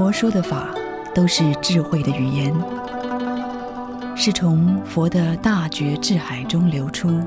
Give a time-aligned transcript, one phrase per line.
[0.00, 0.68] 佛说的法
[1.14, 2.54] 都是智慧的语言，
[4.16, 7.20] 是从佛的大觉智海中流出，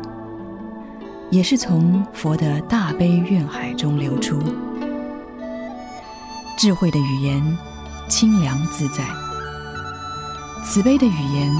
[1.30, 4.40] 也是从佛的大悲愿海中流出。
[6.58, 7.58] 智慧的语言
[8.10, 9.04] 清凉自在，
[10.66, 11.56] 慈悲的语言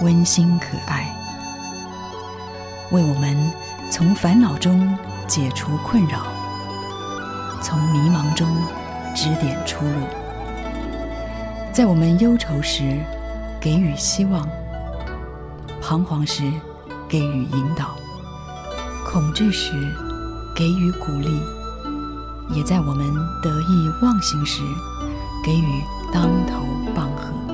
[0.00, 1.14] 温馨可爱，
[2.92, 3.36] 为我们
[3.90, 6.22] 从烦恼中解除困扰，
[7.60, 8.48] 从迷茫中
[9.14, 9.92] 指点出路，
[11.76, 12.98] 在我们忧愁时
[13.60, 14.48] 给予希望，
[15.82, 16.50] 彷徨时
[17.06, 17.94] 给予引导，
[19.04, 19.72] 恐惧时
[20.54, 21.38] 给予鼓励。
[22.48, 23.06] 也在我们
[23.42, 24.62] 得意忘形时，
[25.44, 27.45] 给予当头棒喝。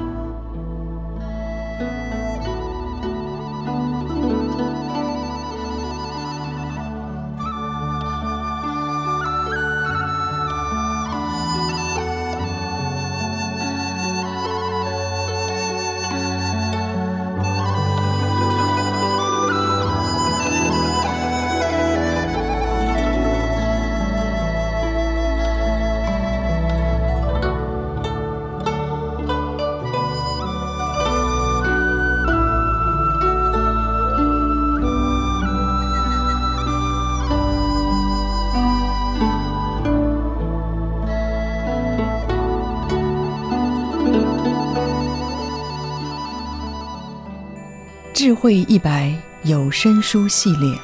[48.43, 49.15] 智慧一百
[49.45, 50.77] 有声书系列。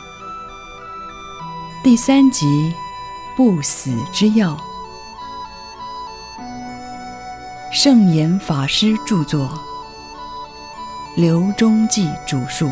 [1.82, 2.46] 第三集
[3.36, 4.56] 《不死之药》，
[7.72, 9.52] 圣严法师著作，
[11.16, 12.70] 刘中记主述。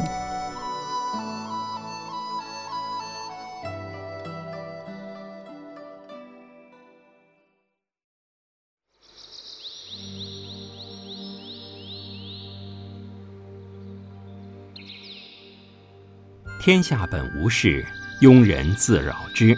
[16.67, 17.87] 天下本无事，
[18.23, 19.57] 庸人自扰之。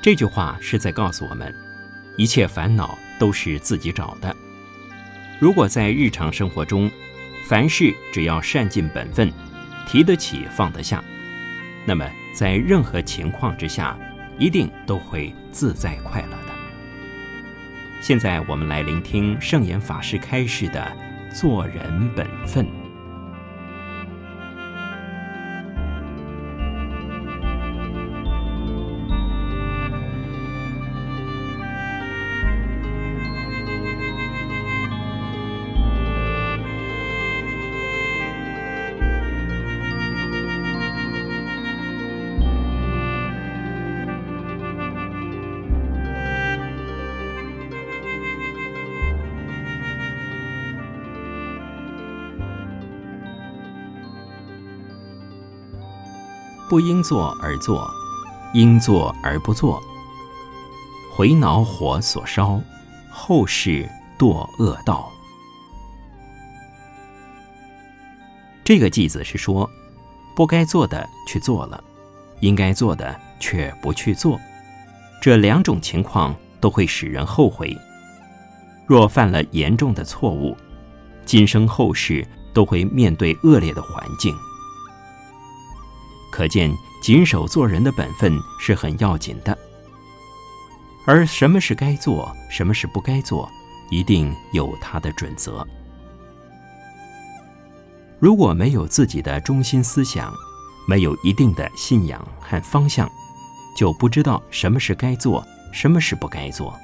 [0.00, 1.54] 这句话是在告诉我们，
[2.16, 4.34] 一切烦恼都是自己找的。
[5.38, 6.90] 如果在日常生活中，
[7.44, 9.30] 凡事只要善尽本分，
[9.86, 11.04] 提得起放得下，
[11.84, 13.94] 那么在任何情况之下，
[14.38, 16.54] 一定都会自在快乐的。
[18.00, 20.96] 现在我们来聆听圣严法师开示的
[21.30, 22.66] “做人本分”。
[56.70, 57.92] 不应做而做，
[58.54, 59.82] 应做而不做。
[61.12, 62.60] 回恼火所烧，
[63.10, 65.10] 后世堕恶道。
[68.62, 69.68] 这个句子是说，
[70.36, 71.82] 不该做的去做了，
[72.38, 74.38] 应该做的却不去做，
[75.20, 77.76] 这两种情况都会使人后悔。
[78.86, 80.56] 若犯了严重的错误，
[81.26, 82.24] 今生后世
[82.54, 84.32] 都会面对恶劣的环境。
[86.30, 86.72] 可见，
[87.02, 89.56] 谨守做人的本分是很要紧的。
[91.06, 93.50] 而什么是该做，什么是不该做，
[93.90, 95.66] 一定有它的准则。
[98.18, 100.32] 如果没有自己的中心思想，
[100.86, 103.10] 没有一定的信仰和方向，
[103.76, 106.78] 就不知道什么是该做，什么是不该做。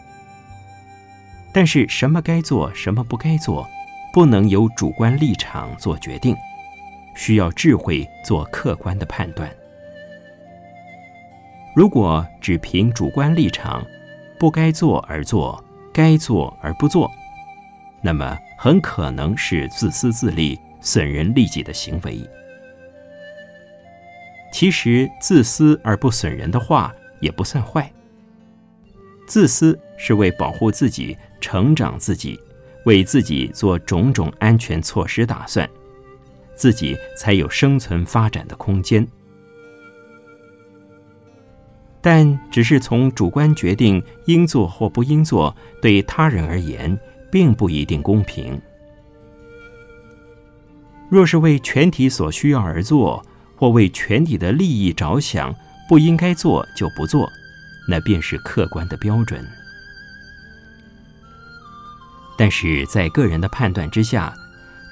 [1.53, 3.69] 但是，什么该做，什么不该做，
[4.13, 6.35] 不能由主观立场做决定。
[7.17, 9.51] 需要智慧做客观的判断。
[11.75, 13.85] 如果只凭主观立场，
[14.39, 17.11] 不该做而做，该做而不做，
[18.01, 22.21] 那么很可能是自私自利、损人利己的行为。
[24.53, 27.91] 其实，自私而不损人的话也不算坏。
[29.27, 32.39] 自私是为保护自己、成长自己，
[32.85, 35.69] 为自己做种种安全措施打算。
[36.57, 39.07] 自己才有生存发展的空间，
[42.01, 46.99] 但只是从主观决定应做或不应做，对他人而言
[47.31, 48.61] 并不一定公平。
[51.09, 53.25] 若是为全体所需要而做，
[53.55, 55.55] 或为全体的利益着想，
[55.89, 57.31] 不应该做就不做，
[57.89, 59.47] 那便是客观的标准。
[62.37, 64.35] 但是在个人的判断之下，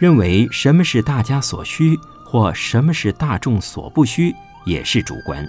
[0.05, 4.37] 认为什么是大家所需，或什么是大众所不需，
[4.67, 5.49] 也是主观。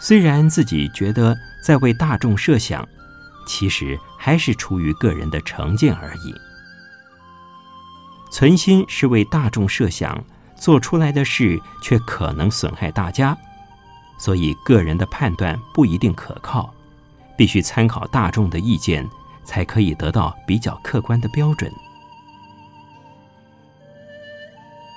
[0.00, 2.88] 虽然自己觉得在为大众设想，
[3.46, 6.34] 其实还是出于个人的成见而已。
[8.32, 10.18] 存心是为大众设想，
[10.58, 13.36] 做出来的事却可能损害大家，
[14.18, 16.72] 所以个人的判断不一定可靠，
[17.36, 19.06] 必须参考大众的意见。
[19.44, 21.70] 才可以得到比较客观的标准。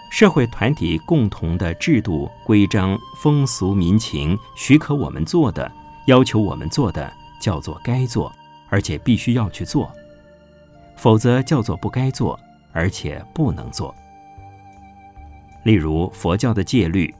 [0.09, 5.71] 社会团体共同的制度、规章、风俗民情，许可我们做的，
[6.07, 8.31] 要求我们做的，叫做该做，
[8.69, 9.87] 而且必须要去做；
[10.97, 12.37] 否则叫做不该做，
[12.71, 13.93] 而且不能做。
[15.63, 17.13] 例如佛教的戒律，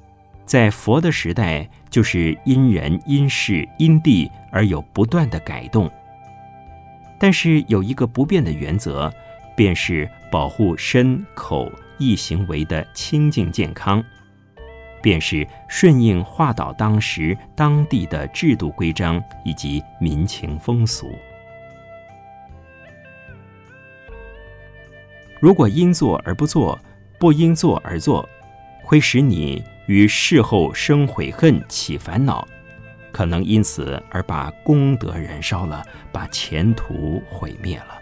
[0.46, 5.90] 在佛的时代，就是因人、因事、因地而有不断的改动。
[7.20, 9.14] 但是有一个不变的原则，
[9.56, 14.04] 便是保护身口一行为的清净健康，
[15.02, 21.14] 便是顺应化导当时当地的制度规章以及民情风俗。
[25.40, 26.78] 如果应做而不做，
[27.20, 28.28] 不应做而做，
[28.84, 32.48] 会使你于事后生悔恨、起烦恼。
[33.12, 38.00] 可能因此而把功德燃烧了，把前途毁灭了。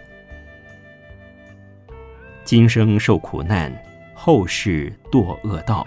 [2.44, 3.72] 今生受苦难，
[4.28, 5.86] 后世堕恶道。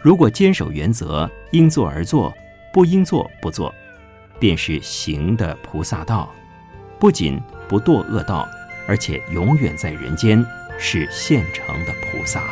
[0.00, 2.32] 如果坚守原则，应做而做，
[2.72, 3.74] 不应做不做，
[4.38, 6.32] 便是行的菩萨道，
[7.00, 7.36] 不仅
[7.66, 8.48] 不堕恶道，
[8.86, 10.40] 而且永远在人间
[10.78, 12.44] 是现成的菩萨。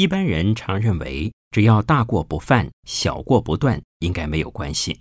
[0.00, 4.98] 一般人常认为，只要大过不犯，小过不断，应该没有关系。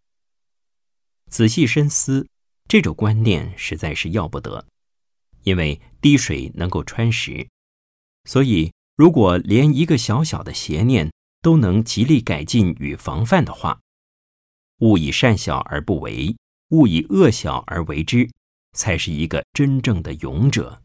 [1.29, 2.27] 仔细深思，
[2.67, 4.65] 这种观念实在是要不得。
[5.43, 7.47] 因为滴水能够穿石，
[8.25, 11.09] 所以如果连一个小小的邪念
[11.41, 13.79] 都能极力改进与防范的话，
[14.79, 16.35] 勿以善小而不为，
[16.71, 18.29] 勿以恶小而为之，
[18.73, 20.81] 才是一个真正的勇者。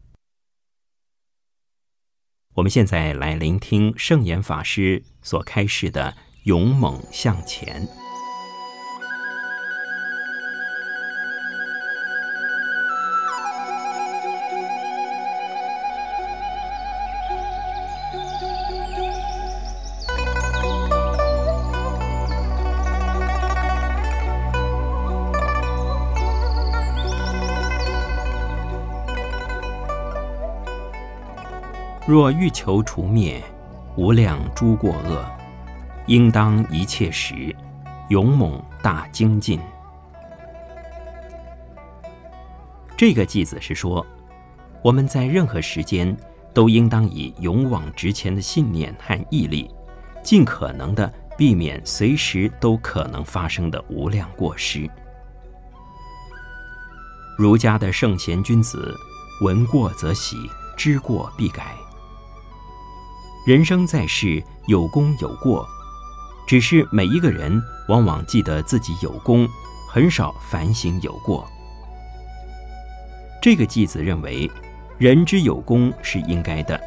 [2.55, 7.89] 我们现在来聆听圣严法师所开示的“勇猛向前”。
[32.15, 33.43] 若欲求除灭
[33.97, 35.27] 无量诸过恶，
[36.07, 37.53] 应当一切时
[38.09, 39.59] 勇猛大精进。
[42.97, 44.07] 这个句子是说，
[44.81, 46.17] 我们在任何时间
[46.53, 49.69] 都应当以勇往直前的信念和毅力，
[50.23, 54.89] 尽可能的避免随时都可能发生的无量过失。
[57.37, 58.95] 儒家的圣贤君子，
[59.43, 60.37] 闻过则喜，
[60.77, 61.75] 知过必改。
[63.45, 65.69] 人生在世，有功有过，
[66.47, 69.47] 只是每一个人往往记得自己有功，
[69.87, 71.47] 很少反省有过。
[73.43, 74.51] 这个季子认为，
[74.97, 76.81] 人之有功是应该的，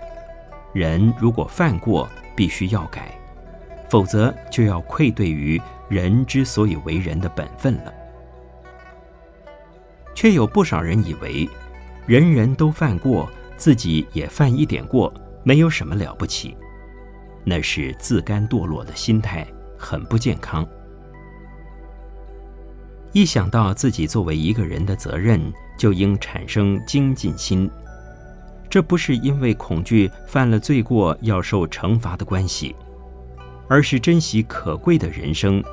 [0.73, 3.15] 人如果犯过，必须要改，
[3.87, 7.93] 否则就要愧对于人之所以为人的本分了。
[10.15, 11.47] 却有不少人以为，
[12.07, 15.13] 人人都犯过，自己也犯一点过。
[15.47, 16.57] 没有什么了不起，
[17.45, 20.67] 那是自甘堕落的心态，很不健康。
[23.13, 25.41] 一想到自己作为一个人的责任，
[25.77, 27.71] 就应产生精进心。
[28.69, 32.75] 这不是因为恐惧犯了罪过要受惩罚的关系，
[33.69, 35.63] 而是珍惜可贵的人生，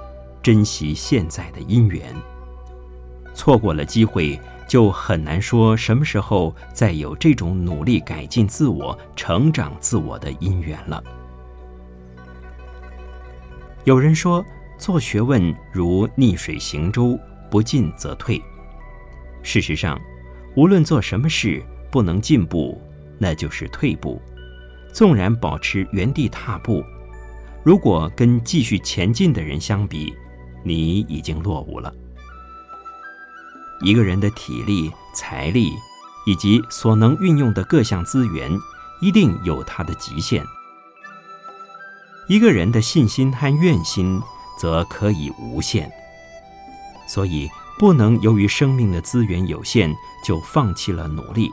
[0.41, 2.15] 珍惜现在的因缘。
[3.35, 11.03] 错过了机会，就很难说什么时候再有这种努力改进自我、成长自我的因缘了。
[13.85, 14.45] 有人说，
[14.79, 17.19] 做学问如逆水行舟，
[17.51, 18.41] 不进则退。
[19.43, 20.01] 事实上，
[20.57, 22.81] 无论做什么事，不能进步，
[23.19, 24.21] 那就是退步。
[24.93, 26.83] 纵然保持原地踏步，
[27.63, 30.15] 如果跟继续前进的人相比，
[30.63, 31.93] 你已经落伍了。
[33.85, 35.79] 一个人的体力、财力
[36.25, 38.51] 以及所能运用的各项资源，
[38.99, 40.43] 一定有它的极限。
[42.27, 44.19] 一个人的信心和愿心，
[44.59, 45.93] 则可以无限。
[47.07, 51.53] 所以，不能由于生命的资源有限，就放弃了努力。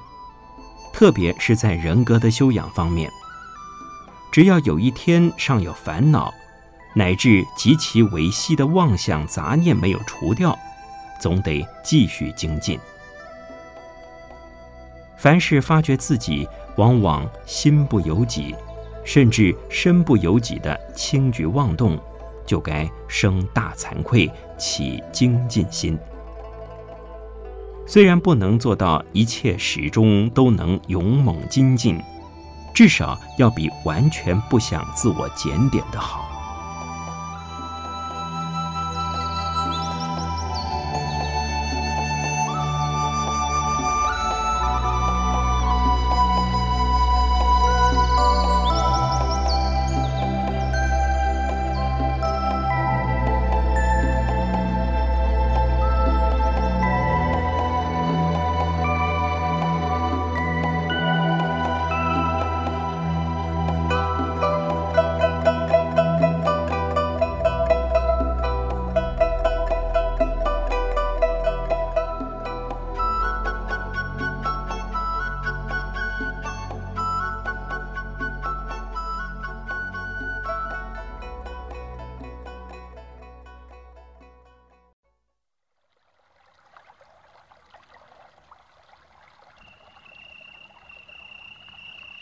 [0.94, 3.12] 特别是在人格的修养方面，
[4.32, 6.34] 只要有一天尚有烦恼，
[6.96, 10.58] 乃至极其维系的妄想杂念没有除掉。
[11.22, 12.78] 总得继续精进。
[15.16, 16.48] 凡是发觉自己
[16.78, 18.56] 往往心不由己，
[19.06, 21.96] 甚至身不由己的轻举妄动，
[22.44, 25.96] 就该生大惭愧，起精进心。
[27.86, 32.02] 虽然不能做到一切始终都能勇猛精进，
[32.74, 36.31] 至少要比完全不想自我检点的好。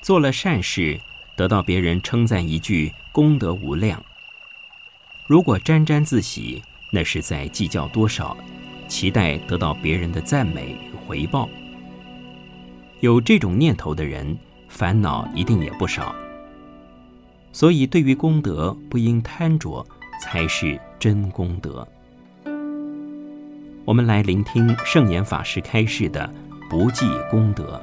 [0.09, 0.99] 做了善事，
[1.35, 4.03] 得到别人称赞一句，功德无量。
[5.27, 8.35] 如果沾沾自喜，那是在计较多少，
[8.87, 11.47] 期待得到别人的赞美与回报。
[13.01, 14.35] 有这种念头的人，
[14.67, 16.15] 烦恼一定也不少。
[17.51, 19.85] 所以，对于功德，不应贪着，
[20.23, 21.87] 才是真功德。
[23.85, 26.27] 我们来聆听圣严法师开示的
[26.67, 27.79] “不计功德”。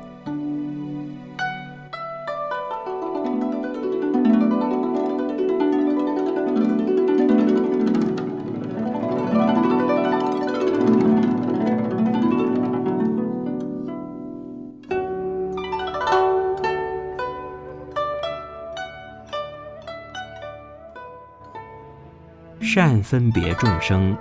[22.79, 24.15] 善分别众生，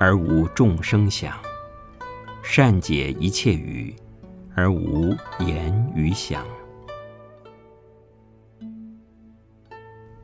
[0.00, 1.30] 而无众生想；
[2.42, 3.94] 善解一切语，
[4.56, 6.44] 而无言语想。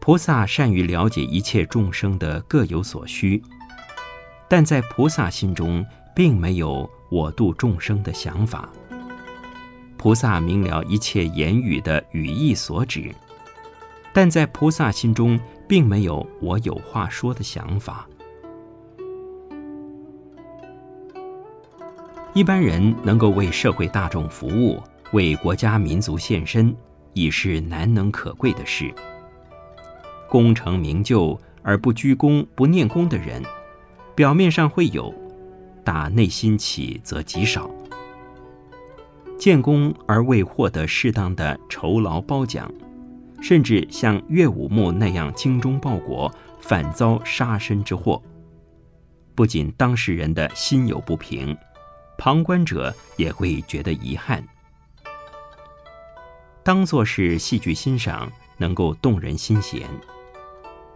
[0.01, 3.41] 菩萨善于了解一切众生的各有所需，
[4.49, 8.69] 但在菩萨心中并没有我度众生的想法。
[9.97, 13.15] 菩萨明了一切言语的语义所指。
[14.13, 15.39] 但在菩萨心中，
[15.75, 18.09] 并没有我有话说的想法。
[22.33, 26.73] 一般人能够为社会大众服务、为国家民族献身，
[27.13, 28.95] 已是难能可贵的事。
[30.29, 33.43] 功成名就而不居功、不念功的人，
[34.15, 35.13] 表面上会有，
[35.83, 37.69] 打内心起则极少。
[39.37, 42.73] 建功而未获得适当的酬劳褒奖。
[43.45, 48.23] 甚至像岳武穆那样精忠报国，反遭杀身之祸。
[49.35, 51.55] 不仅当事人的心有不平，
[52.17, 54.43] 旁观者也会觉得遗憾。
[56.63, 59.83] 当作是戏剧欣赏，能够动人心弦；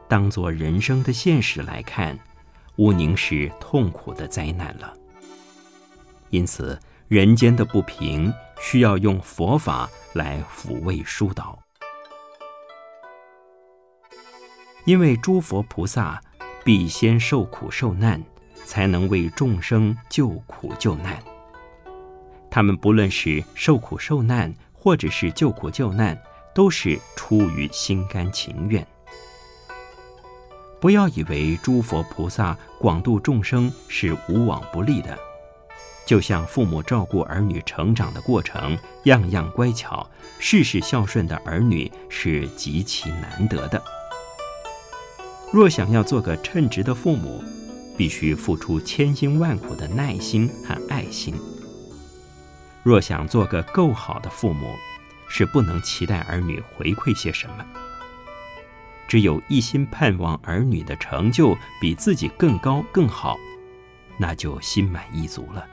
[0.09, 2.19] 当作人生的现实来看，
[2.77, 4.95] 乌宁是痛苦的灾难了。
[6.31, 11.59] 因此，人间的不平需要用佛法来抚慰疏导。
[14.89, 16.19] 因为诸佛菩萨
[16.65, 18.25] 必先受苦受难，
[18.65, 21.23] 才能为众生救苦救难。
[22.51, 26.19] 他们不论是受苦受难，或者是救苦救难，
[26.55, 28.87] 都是出于心甘情愿。
[30.81, 35.19] 不要以为诸佛菩萨广度众生是无往不利的，
[36.07, 43.83] 就像父母照顾儿女成长的过程，样样乖巧、事事孝顺的儿女是极其难得的。
[45.51, 47.43] 若想要做个称职的父母，
[47.97, 51.35] 必须付出千辛万苦的耐心和爱心。
[52.83, 54.75] 若想做个够好的父母，
[55.27, 57.65] 是不能期待儿女回馈些什么。
[59.09, 63.37] 只有一心盼望儿女的成就比自己更高更好，
[64.19, 65.67] 那就心满意足了。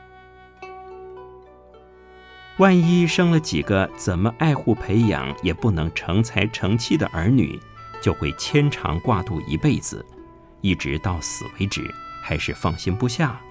[2.57, 7.59] 万一生了几个怎么爱护培养也不能成才成器的儿女，
[8.05, 10.05] 就会牵肠挂肚一辈子，
[10.61, 13.41] 一直到死为止，还是放心不下。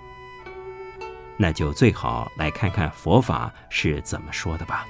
[1.36, 4.86] 那就最好来看看佛法是怎么说的吧。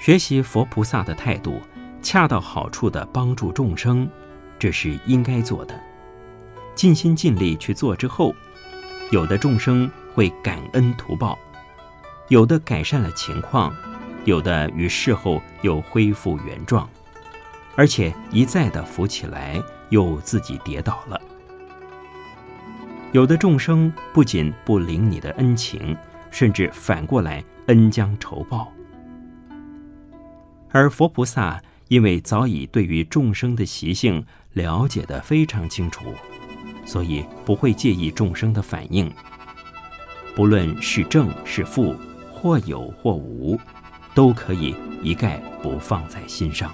[0.00, 1.60] 学习佛菩萨的态度，
[2.00, 4.08] 恰到好处的帮助众生，
[4.56, 5.74] 这是应该做的。
[6.76, 8.32] 尽心尽力去做之后。
[9.10, 11.36] 有的众生会感恩图报，
[12.28, 13.74] 有的改善了情况，
[14.24, 16.88] 有的于事后又恢复原状，
[17.76, 21.20] 而且一再的扶起来，又自己跌倒了。
[23.12, 25.96] 有的众生不仅不领你的恩情，
[26.30, 28.72] 甚至反过来恩将仇报。
[30.70, 36.06] 而佛菩萨因为早已对于众生的习性了解得非常清楚。
[36.86, 39.10] 所以不会介意众生的反应，
[40.34, 41.96] 不论是正是负，
[42.30, 43.58] 或有或无，
[44.14, 46.72] 都可以一概不放在心上。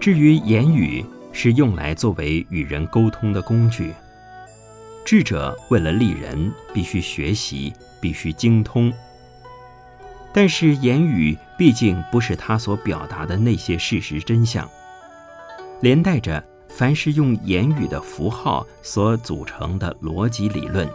[0.00, 3.94] 至于言语，是用来作为与人沟通的工具。
[5.04, 8.92] 智者为了利人，必须学习，必须精通。
[10.32, 14.68] 但是言语毕竟不是他所表达的那些事实真相，
[15.80, 16.42] 连带着。
[16.74, 20.88] 凡是用言语的符号所组成的逻辑理论，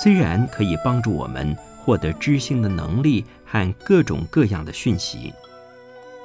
[0.00, 1.52] 虽然可以帮助我们
[1.84, 5.34] 获得知性的能力和各种各样的讯息，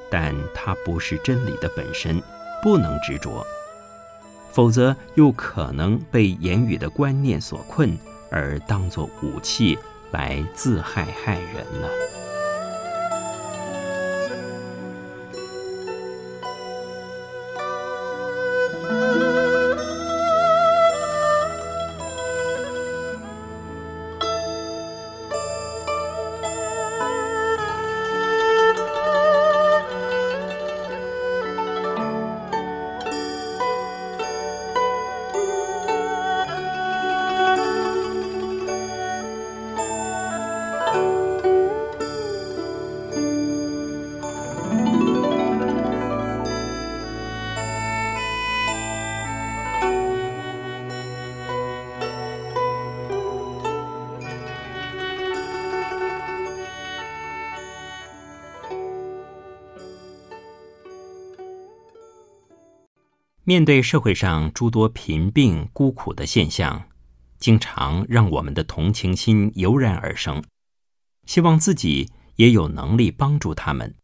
[0.10, 2.22] 但它不是真理的本身，
[2.64, 3.46] 不能执着，
[4.52, 7.98] 否则又可能被言语的观念所困，
[8.32, 9.78] 而当作武器
[10.12, 12.19] 来自害害人了。
[63.50, 66.88] 面对社会上诸多贫病孤苦的现象，
[67.40, 70.44] 经常让我们的同情心油然而生，
[71.26, 73.96] 希望自己也有能力帮助他们。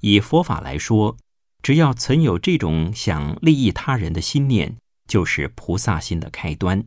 [0.00, 1.16] 以佛法来说，
[1.62, 6.84] 只要存有这种想利益他人的心念，就是菩萨心的开端。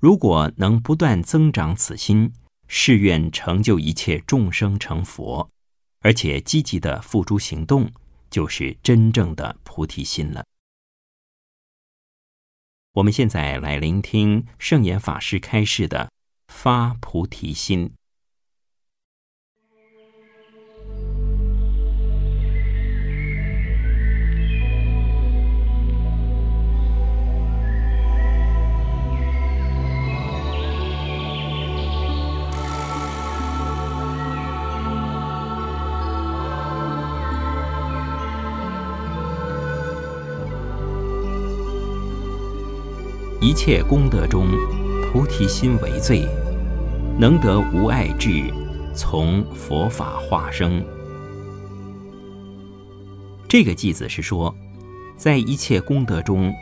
[0.00, 2.32] 如果能不断增长此心，
[2.66, 5.48] 誓愿成就一切众生成佛，
[6.00, 7.92] 而且积极的付诸行动。
[8.30, 10.44] 就是真正的菩提心了。
[12.92, 16.10] 我们现在来聆听圣严法师开示的
[16.48, 17.92] 发菩提心。
[43.42, 44.48] 一切功德中，
[45.10, 46.28] 菩提心为最，
[47.18, 48.44] 能得无碍智，
[48.94, 50.84] 从佛法化生。
[53.48, 54.54] 这个偈子是说，
[55.16, 56.52] 在一切功德中，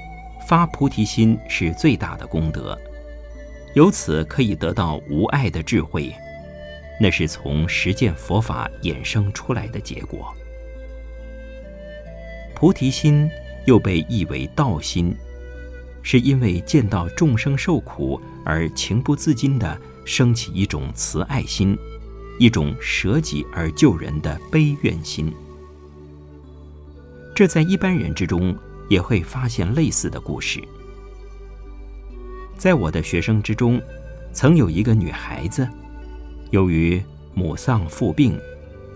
[0.46, 2.78] 发菩提心是最大的功德，
[3.74, 6.14] 由此可以得到无碍的智慧，
[7.00, 10.32] 那是从实践佛法衍生出来的结果。
[12.54, 13.28] 菩提心
[13.66, 15.12] 又被译为道心。
[16.10, 21.76] 是因为见到众生受苦而情不自禁地升起一种慈爱心，
[22.38, 25.30] 一种舍己而救人的悲怨心。
[27.34, 28.56] 这在一般人之中
[28.88, 30.66] 也会发现类似的故事。
[32.56, 33.78] 在我的学生之中，
[34.32, 35.68] 曾有一个女孩子，
[36.52, 37.02] 由于
[37.34, 38.40] 母丧父病，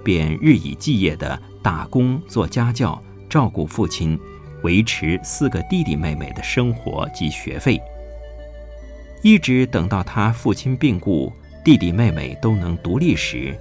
[0.02, 4.18] 便日以继夜地打工做家教，照顾父亲，
[4.62, 7.80] 维持四个弟弟妹妹的生活及学费。
[9.22, 11.32] 一直等到他父亲病故，
[11.64, 13.56] 弟弟妹妹都能独立时，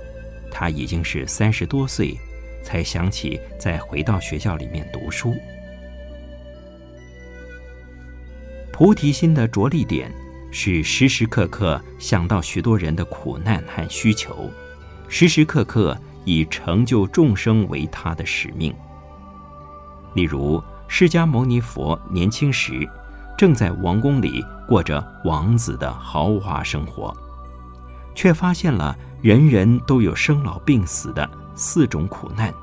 [0.52, 2.18] 他已经是三十多岁，
[2.64, 5.36] 才想起再回到学校里面读书。
[8.72, 10.12] 菩提心的着力点
[10.52, 14.50] 是时时刻刻想到许多人的苦难和需求，
[15.08, 18.74] 时时刻刻以成就众生为他的使命。
[20.16, 20.62] 例如，
[20.94, 22.86] 释迦牟尼佛年轻时
[23.38, 27.16] 正在王宫里过着王子的豪华生活，
[28.14, 32.54] 却发现了人人都有生老病死的四种苦难，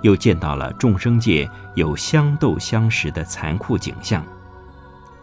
[0.00, 4.20] 又见到了众生界有相斗相识的残酷景象。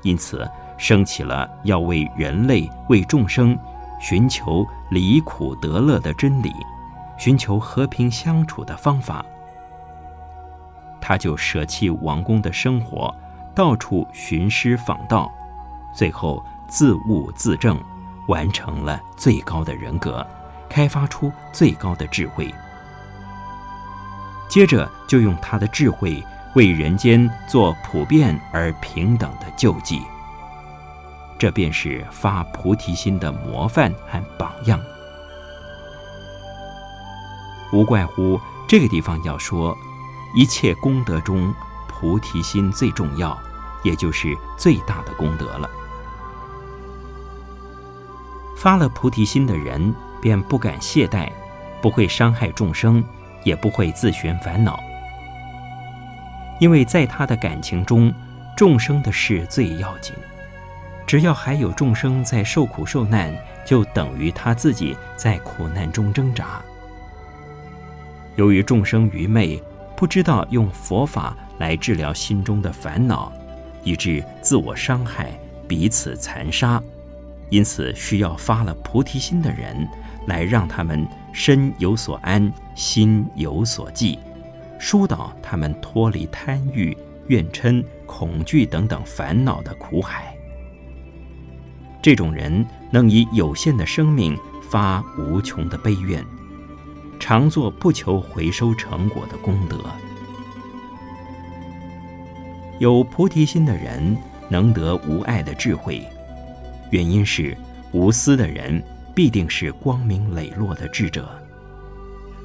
[0.02, 3.56] 因此，升起了要为人类、为众生
[4.00, 6.54] 寻求离苦得乐的真理，
[7.18, 9.24] 寻求和平相处的方法。
[11.02, 13.14] 他就舍弃王宫的生活，
[13.56, 15.32] 到处寻师访道，
[15.94, 17.80] 最后自悟自证，
[18.28, 20.26] 完成了最高的人格，
[20.70, 22.54] 开发出最高的智慧。
[24.48, 26.24] 接着，就用他的智慧。
[26.56, 30.02] 为人间做普遍而平等的救济，
[31.38, 34.82] 这便是发菩提心的模范和榜样。
[37.72, 39.78] 无怪乎这个地方要说，
[40.34, 41.54] 一切功德中，
[41.88, 43.38] 菩提心最重要，
[43.84, 45.70] 也就是最大的功德了。
[48.58, 51.30] 发了菩提心的人，便不敢懈怠，
[51.82, 53.04] 不会伤害众生，
[53.44, 54.80] 也不会自寻烦恼。
[56.60, 58.14] 因为在他的感情中，
[58.58, 60.14] 众生的事最要紧。
[61.08, 63.34] 只要还有众生在受苦受难，
[63.66, 66.62] 就等于他自己在苦难中挣扎。
[68.36, 69.62] 由于众生愚昧，
[70.00, 73.30] 不知道用佛法来治疗心中的烦恼，
[73.84, 76.82] 以致自我伤害、彼此残杀，
[77.50, 79.86] 因此需要发了菩提心的人，
[80.26, 84.18] 来让他们身有所安，心有所寄。
[84.80, 90.34] 疏导他们脱离贪欲、怨嗔、恐惧等等烦恼的苦海。
[92.02, 94.40] 这种人能以有限的生命
[94.72, 96.26] 发无穷的悲愿，
[97.20, 99.78] 常做不求回收成果的功德。
[102.80, 106.02] 有菩提心的人能得无爱的智慧，
[106.92, 107.56] 原因是
[107.92, 108.82] 无私的人
[109.14, 111.30] 必定是光明磊落的智者。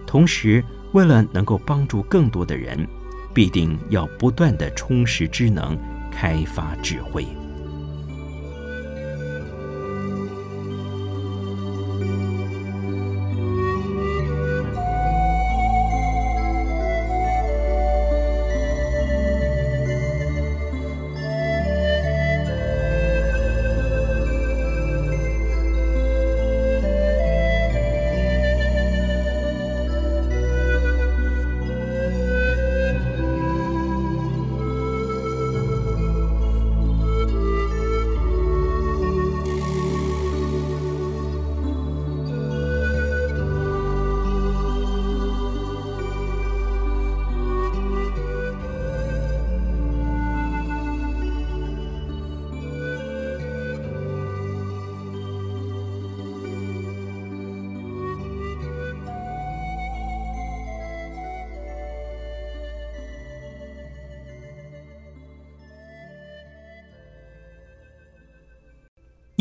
[0.06, 2.86] 同时，为了能够帮助更多的人，
[3.32, 5.78] 必定要不断的充实知能，
[6.10, 7.26] 开发智慧。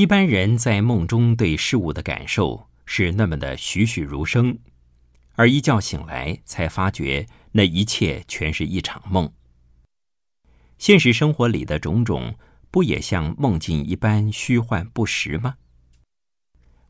[0.03, 4.59] 一般人在梦中对事物的感受是那么的栩栩如生，
[5.35, 9.31] 而一觉醒来才发觉那一切全是一场梦。
[10.77, 12.35] 现实生活里的种种，
[12.69, 15.55] 不也像梦境一般虚幻不实吗？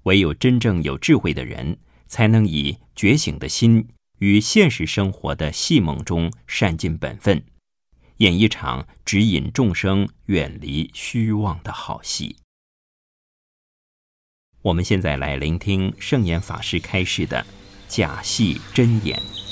[0.05, 7.45] 唯有真正有智慧的人，才能以觉醒的心，于现实生活的戏梦中善尽本分，
[8.17, 12.37] 演一场指引众生远离虚妄的好戏。
[14.63, 17.45] 我们现在来聆听圣严法师开示的
[17.89, 19.42] 假戏真演。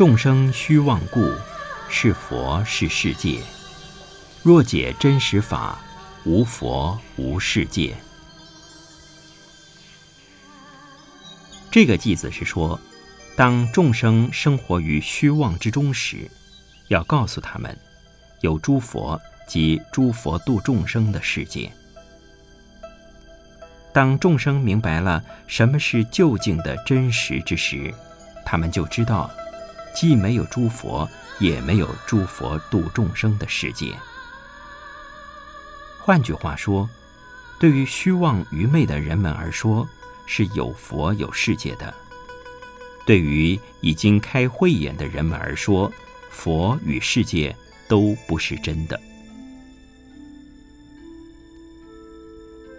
[0.00, 1.30] 众生虚妄故，
[1.90, 3.42] 是佛是世界。
[4.42, 5.78] 若解真实法，
[6.24, 7.94] 无佛无世界。
[11.70, 12.80] 这个偈子是说，
[13.36, 16.30] 当众生生活于虚妄之中时，
[16.88, 17.78] 要告诉他们，
[18.40, 21.70] 有诸佛及诸佛度众生的世界。
[23.92, 27.92] 当众生明白了什么是究竟的真实之时，
[28.46, 29.30] 他们就知道，
[29.94, 33.94] 既没有诸佛，也没有诸佛度众生的世界。
[35.98, 36.88] 换句话说，
[37.58, 39.88] 对于虚妄愚昧的人们而说，
[40.26, 41.92] 是有佛有世界的；
[43.04, 45.92] 对于已经开慧眼的人们而说，
[46.30, 47.54] 佛与世界
[47.88, 48.98] 都不是真的。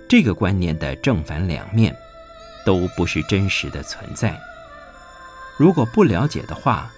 [0.10, 1.95] 这个观念的正反两面，
[2.65, 4.38] 都不是真实的存在。
[5.58, 6.91] 如果不了解的话，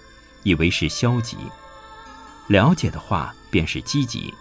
[0.44, 1.36] 以为是消极；
[2.46, 4.32] 了解的话，便是积极；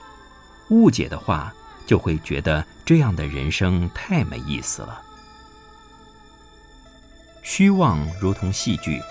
[0.70, 1.52] 误解的话，
[1.88, 5.02] 就会觉得这样的人生太没意思了。
[7.42, 9.02] 虚妄如同戏剧，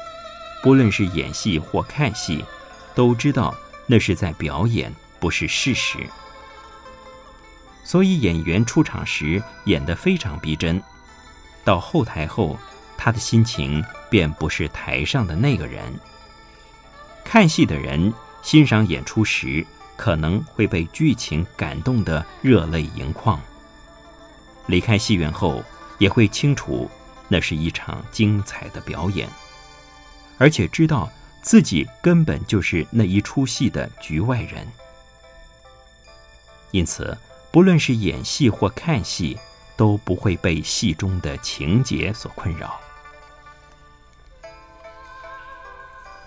[0.63, 2.45] 不论是演戏或看戏，
[2.95, 3.55] 都知道
[3.87, 5.99] 那是在表演，不是事实。
[7.85, 10.83] 所以演员出场时演得非常逼真，
[11.65, 12.59] 到后台后，
[12.97, 15.93] 他的心情便不是台上的那个人。
[17.25, 23.41] 看戏的人欣赏演出时，可能会被剧情感动得热泪盈眶。
[24.67, 25.63] 离开戏院后，
[25.99, 26.91] 也会清楚
[27.29, 29.29] 那是一场精彩的表演，
[30.39, 31.11] 而且知道
[31.43, 34.67] 自己根本就是那一出戏的局外人。
[36.71, 37.17] 因此。
[37.53, 39.39] 不论是演戏或看戏，
[39.77, 42.81] 都不会被戏中的情节所困扰。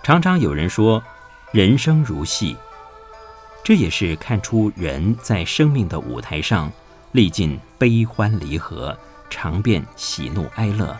[0.06, 1.02] 常常有人说，
[1.50, 2.56] 人生如戏，
[3.64, 6.70] 这也是看出人在生命的舞台上
[7.10, 8.96] 历尽悲欢离合，
[9.28, 10.96] 尝遍喜怒哀乐，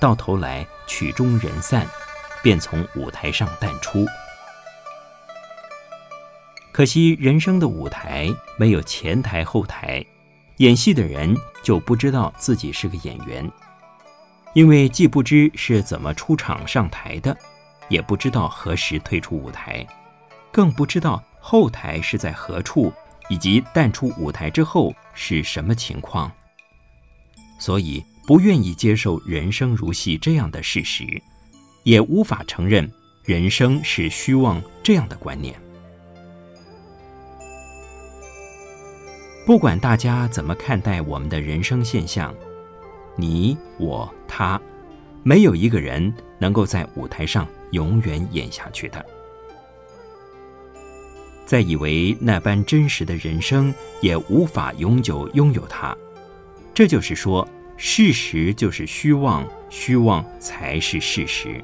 [0.00, 1.86] 到头来曲终人散，
[2.42, 4.04] 便从舞台上淡出。
[6.72, 10.04] 可惜人生的舞台没有前台后台，
[10.56, 13.48] 演戏的人就不知道自己是个演员，
[14.54, 17.36] 因为既不知是怎么出场上台的，
[17.90, 19.86] 也不知道何时退出舞台，
[20.50, 22.90] 更不知道后台是在何处，
[23.28, 26.32] 以及淡出舞台之后是什么情况，
[27.58, 31.04] 所以不愿意接受人生如戏这样的事实，
[31.82, 32.90] 也无法承认
[33.24, 35.54] 人生是虚妄这样的观念。
[39.44, 42.32] 不管大家怎么看待我们的人生现象，
[43.16, 44.60] 你、我、他，
[45.24, 49.04] 没有一个人能够在舞台上永远演下去的。
[51.46, 55.96] 再以为那般真实的人生也无法永久拥有它，
[56.74, 61.62] 这就是说，事实就是虚妄，虚妄才是事实。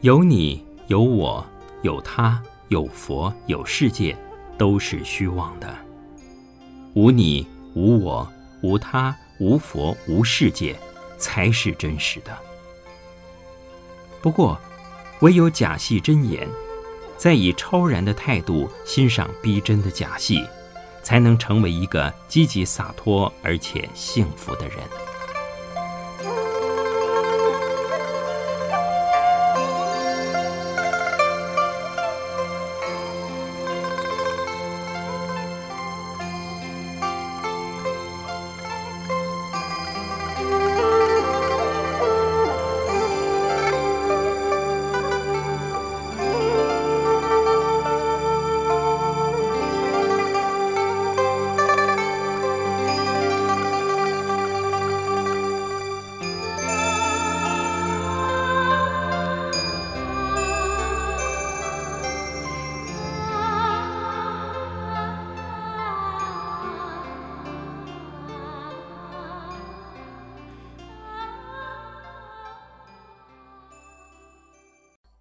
[0.00, 1.44] 有你，有我，
[1.82, 4.16] 有他，有佛，有世界。
[4.58, 5.72] 都是虚妄的，
[6.94, 8.28] 无你、无我、
[8.60, 10.74] 无他、无佛、无世界，
[11.16, 12.36] 才是真实的。
[14.20, 14.58] 不过，
[15.20, 16.48] 唯有假戏真演，
[17.16, 20.44] 再以超然的态度欣赏逼真的假戏，
[21.02, 24.78] 才能成为一个积极洒脱而且幸福的人。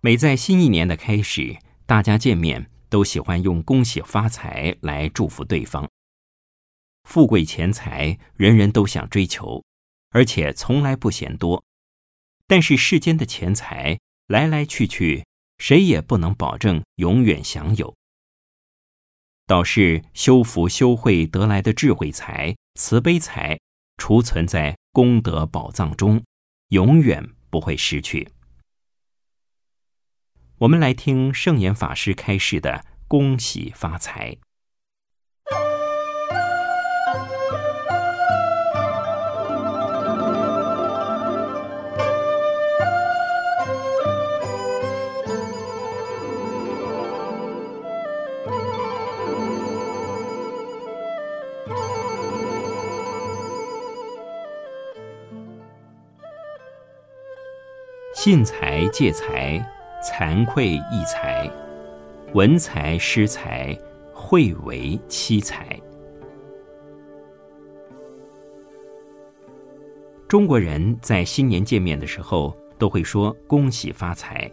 [0.08, 5.86] 每在新一年的开始，大家见面都喜欢用“恭喜发财”来祝福对方。
[7.04, 9.62] 富贵钱财，人人都想追求，
[10.12, 11.62] 而且从来不嫌多。
[12.48, 15.26] 但是世间的钱财来来去去，
[15.58, 17.94] 谁也不能保证永远享有。
[19.46, 23.60] 倒是修福修慧得来的智慧财、慈悲财，
[23.98, 26.24] 储存在功德宝藏中，
[26.70, 28.26] 永远不会失去。
[30.60, 34.38] 我们来听圣严法师开示的“恭喜发财”。
[58.16, 61.50] 信财借财，惭愧易财；
[62.34, 63.78] 文才失才，
[64.14, 65.80] 会为妻才。
[70.28, 74.50] 中国人在新年见面的时候，都会说“恭喜发财”。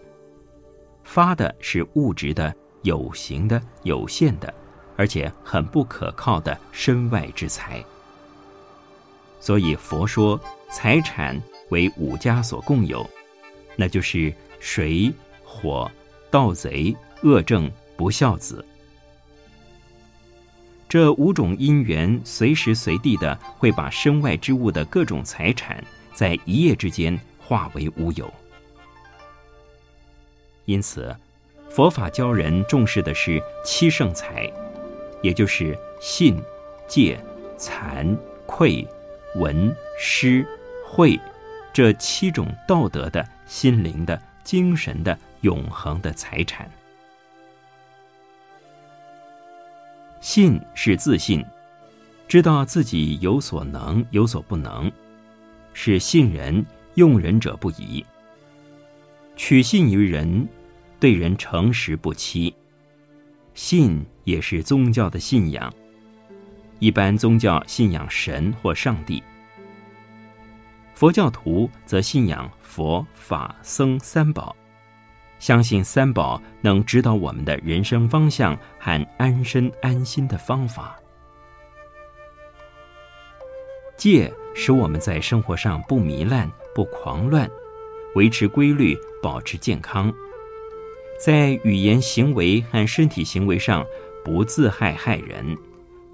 [1.04, 4.52] 发的是物质的、有形的、有限的，
[4.96, 7.84] 而且很不可靠的身外之财。
[9.40, 13.06] 所以佛说，财产为五家所共有。
[13.76, 15.12] 那就是谁、
[15.54, 15.88] 火、
[16.32, 18.64] 盗贼、恶政、不孝子。
[20.88, 28.28] 这五种因缘，随时随地的会把身外之物的各种财产，在一夜之间化为乌有。
[30.64, 31.14] 因此，
[31.70, 34.52] 佛法教人重视的是七圣财，
[35.22, 36.36] 也就是信、
[36.88, 37.18] 戒、
[37.56, 38.86] 惭、愧、
[39.36, 40.44] 闻、施、
[40.84, 41.18] 慧
[41.72, 43.24] 这七种道德的。
[43.46, 46.68] 心灵的、精神的、永恒的财产。
[50.20, 51.44] 信是自信，
[52.26, 54.90] 知道自己有所能、有所不能，
[55.74, 58.04] 是信人、用人者不疑。
[59.36, 60.48] 取信于人，
[60.98, 62.54] 对人诚实不欺。
[63.52, 65.72] 信也是宗教的信仰。
[66.78, 69.22] 一般宗教信仰神或上帝。
[70.94, 74.56] 佛教徒则信仰佛法僧三宝，
[75.44, 80.98] 相信三宝能指导我们的人生方向和安身安心的方法。
[83.94, 87.46] 戒使我们在生活上不糜烂、不狂乱，
[88.14, 90.10] 维持规律，保持健康；
[91.22, 93.84] 在语言行为和身体行为上
[94.24, 95.54] 不自害害人，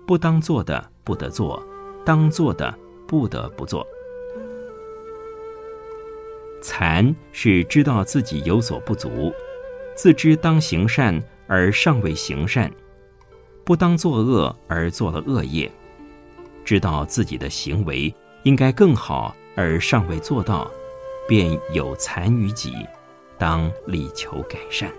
[0.08, 1.64] 不当做的不得做，
[2.04, 3.86] 当做的不得不做。
[6.62, 9.32] 惭是知道自己有所不足，
[9.94, 12.70] 自知当行善而尚未行善，
[13.64, 15.70] 不当作恶而做了恶业，
[16.64, 20.70] 知道自己的行为应该更好而尚未做到，
[21.28, 22.72] 便有残于己，
[23.38, 24.90] 当力求改善。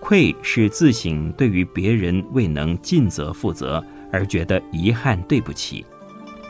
[0.00, 3.82] 愧是自省对于别人未能尽责负责
[4.12, 5.84] 而觉得遗憾对不起，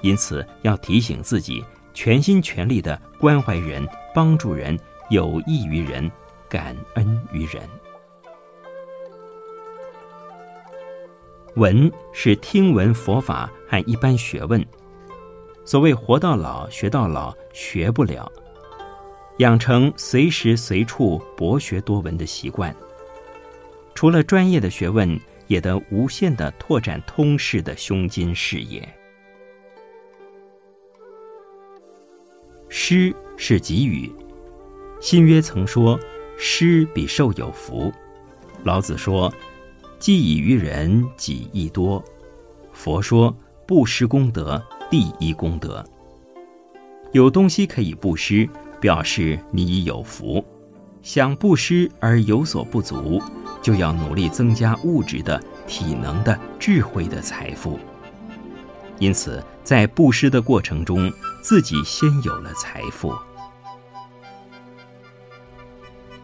[0.02, 1.64] 因此要提醒自己。
[1.94, 4.78] 全心全力的关怀人、帮助人、
[5.08, 6.10] 有益于人、
[6.48, 7.62] 感恩于人。
[11.54, 14.62] 闻是听闻佛法和一般学问。
[15.64, 18.30] 所谓“活到老，学到老”，学不了，
[19.38, 22.74] 养成随时随处博学多闻的习惯。
[23.94, 28.86] 除了专业的学问，也得无限的拓展通识的胸襟视野。
[32.76, 34.10] 施是给予，
[35.00, 35.96] 新约曾说
[36.36, 37.92] ：“施比受有福。”
[38.64, 39.32] 老子说
[40.00, 42.04] ：“既以于人，己亦多。”
[42.74, 43.32] 佛说
[43.64, 44.60] ：“布施功德，
[44.90, 45.84] 第一功德。”
[47.14, 48.46] 有东西可以布施，
[48.80, 50.44] 表示你已有福。
[51.00, 53.22] 想布施而有所不足，
[53.62, 57.78] 就要努力增加物质的、体能的、智慧的财富。
[58.98, 61.10] 因此，在布施的过程中，
[61.40, 63.16] 自己先有了财富。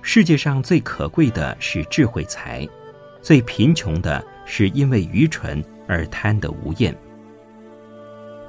[0.03, 2.69] 世界上最可贵的是智慧财，
[3.23, 6.95] 最贫穷的是因为愚蠢而贪得无厌。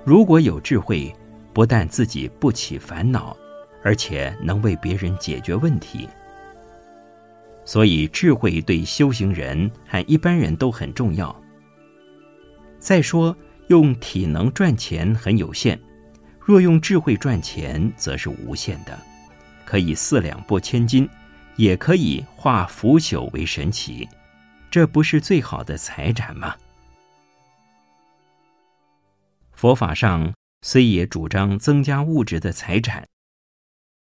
[0.04, 1.14] 如果有智慧，
[1.54, 3.36] 不但自己不起烦恼，
[3.84, 6.10] 而且能为别人解决问题。
[7.64, 11.34] 所以，智慧对修行人和一般人都很重要。
[12.78, 13.34] 再说。
[13.72, 15.80] 用体能赚钱很有限，
[16.41, 18.99] 若用智慧赚钱则是无限的，
[19.63, 21.07] 可以四两拨千斤，
[21.55, 24.09] 也可以化腐朽为神奇，
[24.69, 26.53] 这不是最好的财产吗？
[29.53, 33.07] 佛法上虽也主张增加物质的财产，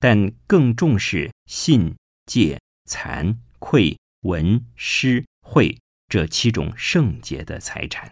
[0.02, 1.96] 但更重视信、
[2.26, 5.78] 戒、惭、愧、闻、施、慧
[6.10, 8.12] 这七种圣洁的财产。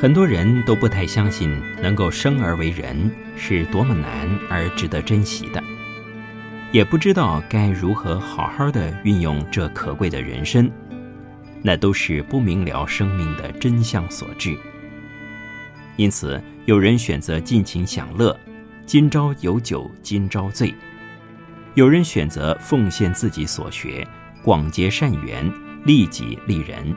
[0.00, 1.50] 很多人都不太相信
[1.82, 5.60] 能够生而为人是多么难而值得珍惜的，
[6.70, 10.70] 也不知道该如何好好的运用这可贵的人生，
[11.62, 14.56] 那都是不明了生命的真相所致。
[15.96, 18.38] 因此，有人选择尽情享乐，
[18.86, 20.72] 今朝有酒今朝醉；
[21.74, 24.06] 有人选择奉献自己所学，
[24.44, 25.52] 广结善缘，
[25.84, 26.94] 利己利人。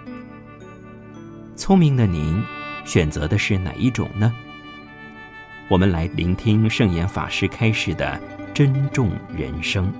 [1.56, 2.40] 聪明的您，
[2.86, 4.32] 选择的是哪一种呢？
[5.70, 8.20] 我们来聆听圣严法师开示的
[8.54, 9.92] “珍重人生”。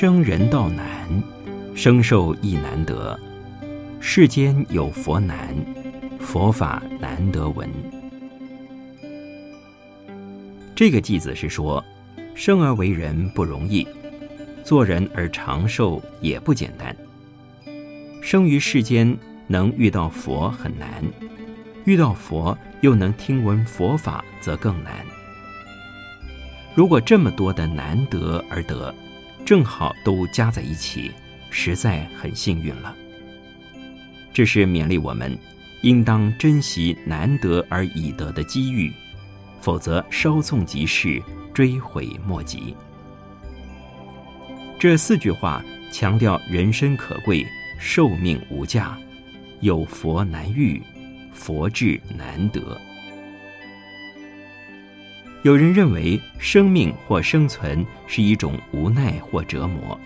[0.00, 1.08] 生人道难，
[1.74, 3.18] 生受亦难得。
[3.98, 5.52] 世间有佛难，
[6.20, 7.68] 佛法难得闻。
[10.76, 11.84] 这个偈子是说，
[12.36, 13.84] 生而为人不容易，
[14.62, 16.96] 做人而长寿也不简单。
[18.22, 19.18] 生于世间
[19.48, 21.02] 能遇到佛很难，
[21.86, 24.92] 遇到佛又能听闻佛法则更难。
[26.76, 28.94] 如果这么多的难得而得。
[29.48, 31.10] 正好都加在一起，
[31.48, 32.94] 实在很幸运了。
[34.30, 35.38] 这是勉励我们，
[35.80, 38.92] 应当珍惜难得而已得的机遇，
[39.62, 41.22] 否则稍纵即逝，
[41.54, 42.76] 追悔莫及。
[44.78, 47.42] 这四句话强调人生可贵，
[47.80, 48.98] 寿命无价，
[49.60, 50.82] 有佛难遇，
[51.32, 52.78] 佛智难得。
[55.42, 59.98] 有人认为生命或生存是一种无奈或折磨，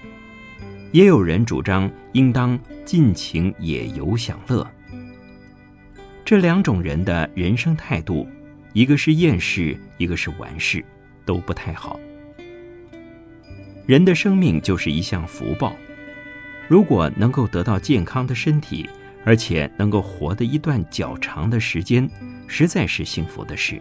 [0.93, 4.69] 也有人主张应当尽情野游享乐。
[6.23, 8.29] 这两种人的人生态度，
[8.75, 10.85] 一个是厌世，一个是玩世，
[11.25, 11.99] 都不太好。
[13.87, 15.75] 人的生命就是一项福报，
[16.69, 18.89] 如果能够得到健康的身体，
[19.25, 22.09] 而且能够活得一段较长的时间，
[22.47, 23.81] 实在是幸福的事。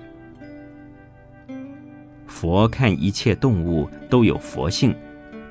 [2.31, 4.95] 佛看一切动物都有佛性，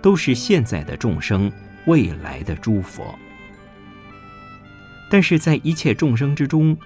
[0.01, 1.53] 都是现在的众生，
[1.87, 3.15] 未来的诸佛。
[5.11, 6.77] 但是在一切众生之中，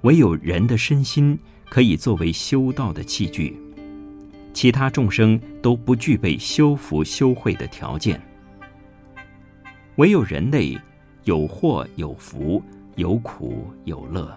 [0.00, 1.38] 唯有人的身心
[1.70, 3.56] 可以作为修道的器具，
[4.52, 8.20] 其他众生都不具备修福修慧的条件。
[9.96, 10.76] 唯有人类
[11.22, 12.60] 有祸有福，
[12.96, 14.36] 有苦有乐，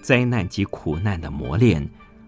[0.00, 1.86] 灾难及苦难的磨练。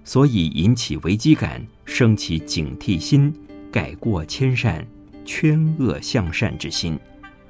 [0.09, 3.31] 所以引起危机感，升起警惕心，
[3.71, 4.83] 改过迁善，
[5.23, 6.99] 劝恶向善之心，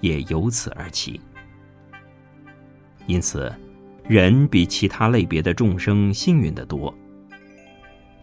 [0.00, 1.20] 也由此而起。
[3.06, 3.54] 因此，
[4.08, 6.92] 人比其他类别的众生幸运得多。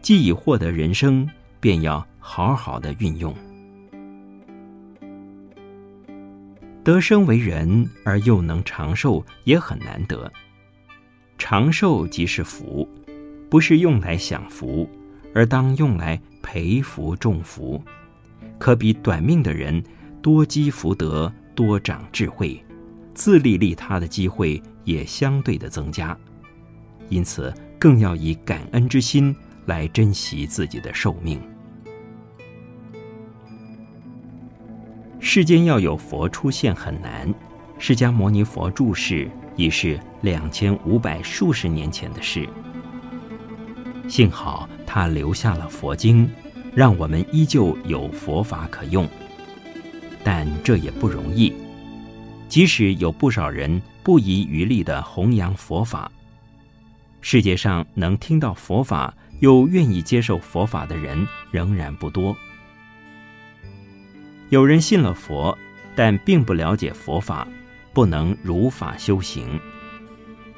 [0.02, 1.26] 既已获得人生，
[1.62, 3.34] 便要好好的运用。
[6.84, 10.30] 得生为人而又能长寿，也很难得。
[11.38, 12.86] 长寿即是福。
[13.56, 14.86] 不是用来享福，
[15.34, 17.82] 而当用来培福种福，
[18.60, 19.82] 可比短命的人
[20.22, 22.62] 多积福德、多长智慧，
[23.14, 26.18] 自利利他的机会也相对的增加。
[27.08, 29.34] 因此，更要以感恩之心
[29.68, 31.40] 来珍惜自己的寿命。
[35.22, 37.34] 世间要有佛出现很难，
[37.80, 42.46] 释迦牟尼佛住世已是两千五百数十年前的事。
[44.08, 46.30] 幸好他留下了佛经，
[46.74, 49.08] 让我们依旧有佛法可用。
[50.24, 51.54] 但这也不容易，
[52.48, 56.12] 即使有不少人不遗余力的弘扬佛法，
[57.22, 62.36] 世界上能听到佛法又愿意接受佛法的人仍然不多。
[64.50, 65.58] 有人信了佛，
[65.96, 67.48] 但并不了解佛法，
[67.94, 69.60] 不能如法修行，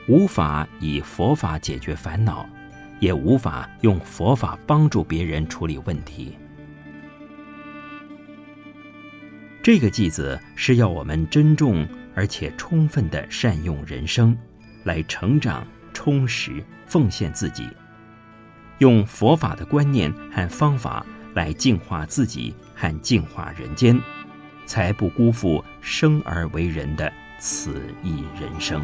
[0.07, 2.47] 无法以佛法解决烦恼。
[2.99, 6.37] 也无法用佛法帮助别人处理问题。
[9.61, 11.85] 这个句子是要我们珍重
[12.15, 14.35] 而且充分的善用人生，
[14.85, 17.67] 来成长、充实、奉献自己，
[18.77, 23.99] 用佛法的观念和方法来净化自己和净化人间，
[24.65, 28.81] 才不辜负生而为人的此一人生。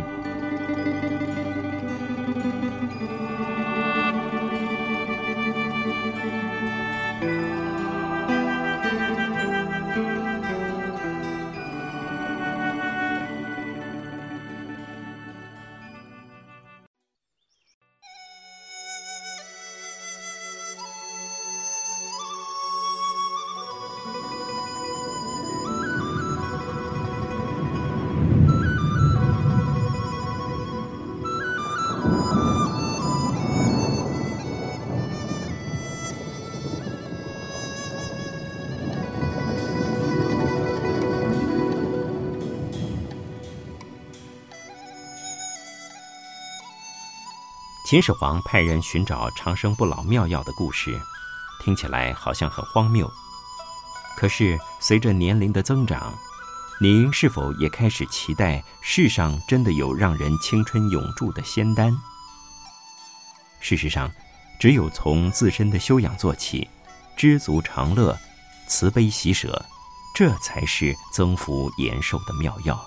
[47.93, 50.99] 秦始皇派人寻找长生不老妙药的故事，
[51.61, 53.07] 听起来好像很荒谬。
[54.17, 56.11] 可是随着年龄的增长，
[56.81, 61.95] 您是否也开始期待世上真的有让人青春永驻的仙丹？
[63.59, 64.11] 事实上，
[64.59, 66.67] 只有从自身的修养做起，
[67.15, 68.17] 知足常乐，
[68.67, 69.63] 慈悲喜舍，
[70.15, 72.83] 这才是增福延寿的妙药。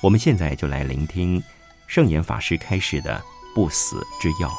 [0.00, 1.42] 我们现在就来聆听。
[1.92, 3.22] 圣严法师开始的
[3.54, 4.50] 不死之药，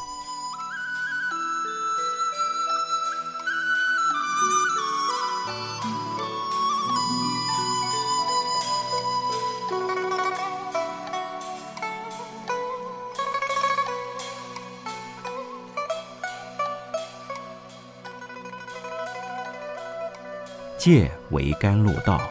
[20.77, 22.21] 戒为甘露道，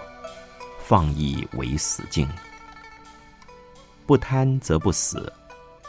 [0.87, 2.29] 放逸为死境。
[4.13, 5.33] 不贪则不死，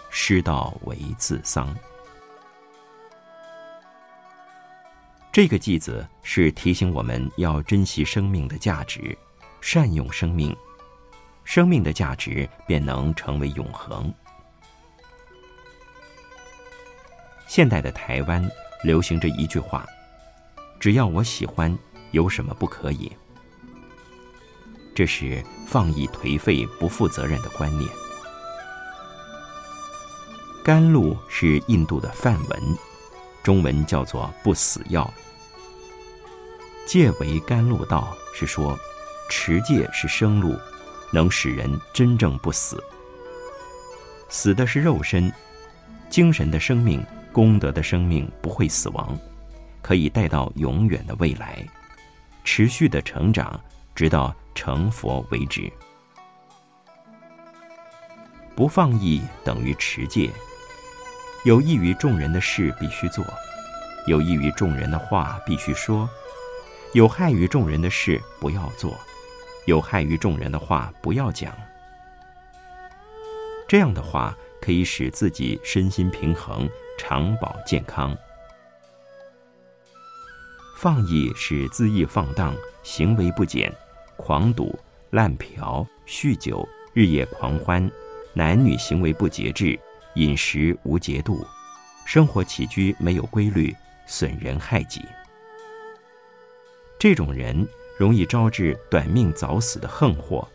[0.10, 1.76] 失道为自丧。
[5.30, 9.18] 这个句子是提醒我们要珍惜生命的价值，
[9.60, 10.56] 善用生命，
[11.44, 14.10] 生命的价值便能成为永恒。
[17.46, 18.50] 现代的台湾
[18.86, 19.86] 流行着一句话
[20.80, 21.78] ：“只要我喜欢，
[22.12, 23.12] 有什么不可以？”
[24.96, 27.92] 这是放逸颓废、不负责任的观念。
[30.64, 32.78] 甘露是印度的梵文，
[33.44, 35.14] 中文叫做不死药。
[36.86, 38.80] 戒为甘露道，是说
[39.30, 40.58] 持戒是生路，
[41.12, 42.82] 能使人真正不死。
[44.30, 45.30] 死的是肉身，
[46.10, 49.20] 精神的生命、功德的生命不会死亡，
[49.82, 51.62] 可以带到永远的未来，
[52.46, 53.60] 持续的成长，
[53.94, 55.70] 直到成佛为止。
[58.56, 60.30] 不放逸等于持戒。
[61.46, 63.26] 有益于众人的事必须做，
[64.08, 66.10] 有益于众人的话必须说，
[66.94, 68.98] 有害于众人的事不要做，
[69.66, 71.54] 有害于众人的话不要讲。
[73.68, 78.18] 这样的话可以使自己身心平衡，长保健康。
[80.78, 83.74] 放逸是恣意放荡，行为不检，
[84.16, 84.80] 狂赌、
[85.10, 87.92] 滥嫖、酗酒，日夜狂欢，
[88.34, 89.78] 男女行为不节制。
[90.16, 91.46] 饮食无节度，
[92.06, 95.02] 生活起居没有规律，损人害己。
[97.00, 100.48] 这种人容易招致短命早死的横祸，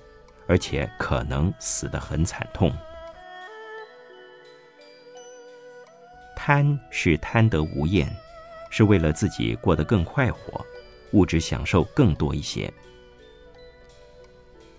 [0.47, 2.73] 而且可能死得很惨痛。
[6.37, 8.09] 贪是贪得无厌，
[8.71, 10.65] 是为了自己过得更快活，
[11.13, 12.73] 物质享受更多一些。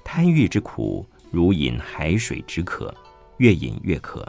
[0.05, 2.95] 贪欲之苦，如饮海水之渴，
[3.37, 4.25] 越饮越渴。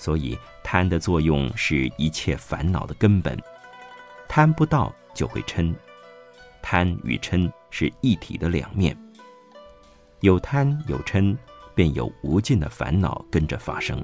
[0.00, 3.38] 所以，贪的作用是一切烦恼的根本。
[4.26, 5.74] 贪不到就会嗔，
[6.62, 8.96] 贪与嗔是一体的两面。
[10.20, 11.36] 有贪有嗔，
[11.74, 14.02] 便有无尽的烦恼跟着发生。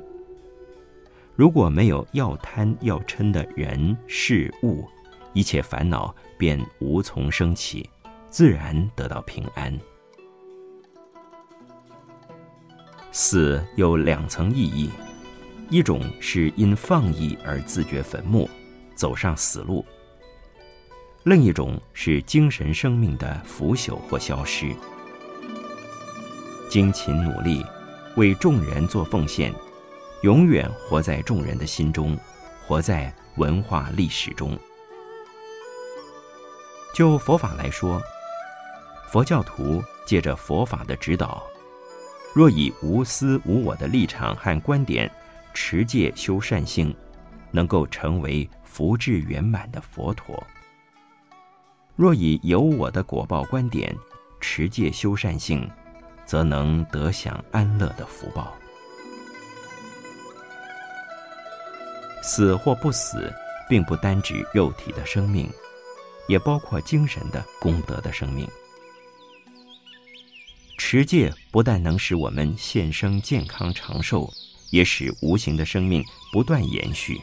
[1.35, 4.87] 如果没有要贪要嗔的人事物，
[5.33, 7.89] 一切烦恼便无从升起，
[8.29, 9.75] 自然得到平安。
[13.13, 14.91] 死有两层意义。
[15.69, 18.49] 一种是因放逸而自掘坟墓，
[18.95, 19.85] 走上死路；
[21.25, 24.73] 另一种是精神生命的腐朽或消失。
[26.69, 27.65] 精勤努力，
[28.17, 29.53] 为众人做奉献，
[30.23, 32.17] 永远活在众人的心中，
[32.65, 34.57] 活在文化历史中。
[36.95, 38.01] 就佛法来说，
[39.09, 41.45] 佛教徒借着佛法的指导，
[42.33, 45.11] 若以无私无我的立场和观点。
[45.57, 46.95] 持戒修善性，
[47.51, 50.47] 能够成为福智圆满的佛陀。
[51.97, 53.97] 若以有我的果报观点，
[54.39, 55.69] 持戒修善性，
[56.27, 58.55] 则能得享安乐的福报。
[62.23, 63.33] 死或不死，
[63.67, 65.49] 并不单指肉体的生命，
[66.29, 68.47] 也包括精神的功德的生命。
[70.77, 74.31] 持戒不但能使我们现生健康长寿，
[74.71, 77.21] 也使无形的生命不断延续。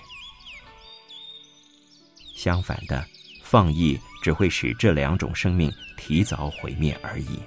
[2.36, 3.06] 相反的，
[3.44, 7.40] 放逸只会使这两种生命提早毁灭而已。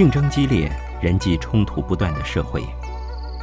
[0.00, 0.72] 竞争激烈、
[1.02, 2.64] 人际冲突不断的社会，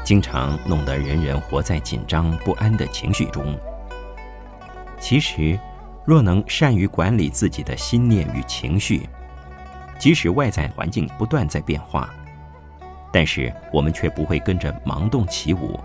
[0.04, 3.56] 经常弄得人人活在紧张不安的情绪中。
[5.00, 5.56] 其实，
[6.04, 9.08] 若能善于管理自己的心念与情绪，
[10.00, 12.12] 即使外在环境不断在变化，
[13.14, 15.80] 但是我们却不会跟着盲动起舞，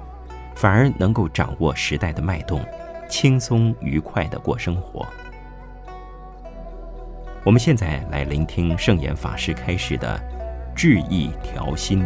[0.55, 2.65] 反而能够掌握时代的脉动，
[3.11, 5.07] 轻松愉快地过生活。
[7.45, 10.32] 我们现在来聆听圣严法师开示的。
[10.83, 12.05] 志意调心。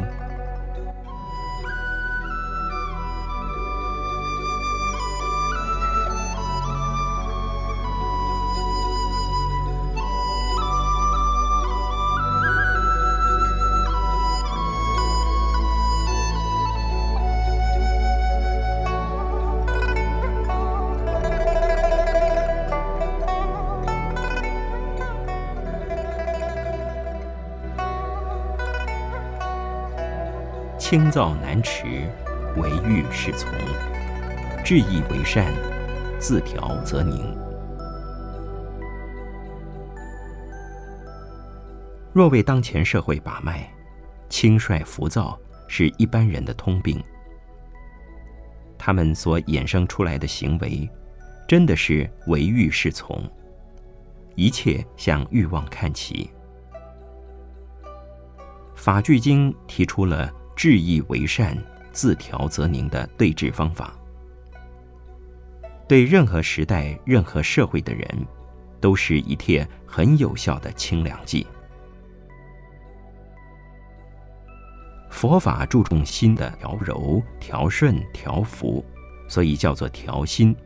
[30.97, 32.11] 轻躁难持，
[32.57, 33.53] 为欲是从；
[34.65, 35.53] 志意为善，
[36.19, 37.37] 自调则宁。
[42.15, 43.71] 若为当前社会把脉，
[44.31, 45.39] 轻率浮躁
[45.69, 46.99] 是一般人的通病。
[48.79, 50.89] 他们所衍生出来的行为，
[51.47, 53.23] 真的是唯欲是从，
[54.35, 56.31] 一切向欲望看齐。
[58.75, 60.33] 法句经提出了。
[60.57, 61.57] 治意为善，
[61.93, 63.95] 自调则宁的对治方法，
[65.87, 68.27] 对任何时代、任何社会的人，
[68.81, 71.47] 都是一帖很有效的清凉剂。
[75.11, 78.85] 佛法注重心的调柔、调顺、调伏，
[79.29, 80.57] 所以叫做调心。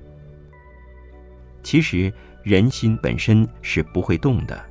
[1.62, 2.12] 其实
[2.42, 4.64] 人心本身是不会动的，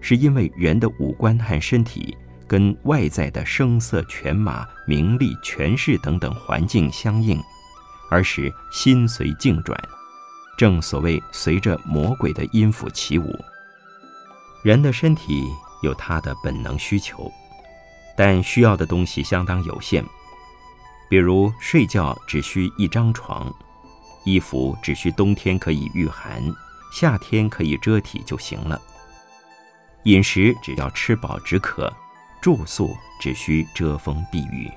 [0.00, 2.16] 是因为人的五官和身体。
[2.48, 7.42] 跟外在的声色犬马、名利权势等等环境相应，
[8.10, 9.76] 而使心随境转，
[10.56, 13.36] 正所谓随着魔鬼的音符起舞。
[14.62, 15.46] 人的身体
[15.82, 17.30] 有他的本能需求，
[18.16, 20.04] 但需要的东西相当有限，
[21.08, 23.52] 比如睡觉只需一张床，
[24.24, 26.42] 衣服只需冬天可以御寒，
[26.92, 28.80] 夏天可以遮体就行了，
[30.04, 31.92] 饮食只要吃饱止渴。
[32.46, 34.70] 住宿只需遮风避雨，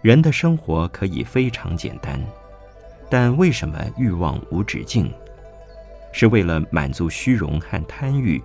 [0.00, 2.18] 人的生活可以非常简单，
[3.10, 5.12] 但为什么欲望无止境？
[6.12, 8.42] 是为了满足虚荣和贪欲，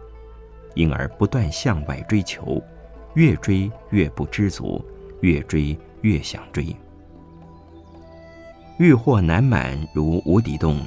[0.74, 2.62] 因而不断向外追求，
[3.14, 4.84] 越追越不知足，
[5.22, 6.76] 越追越想追。
[8.78, 10.86] 欲壑难满如无底洞，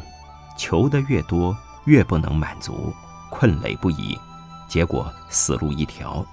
[0.59, 1.57] 求的越多，
[1.87, 2.93] 越不能满足，
[3.31, 4.15] 困累不已。
[4.69, 6.25] 结果死路一条。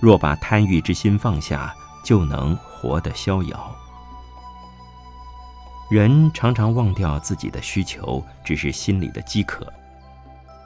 [0.00, 1.74] 若把贪欲之心放下，
[2.04, 3.74] 就能活得逍遥。
[5.88, 9.72] 人常常忘掉自己的需求，只是心里的饥渴，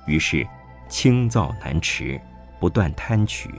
[0.06, 0.46] 于是
[0.88, 2.20] 清躁难持，
[2.58, 3.54] 不断贪取，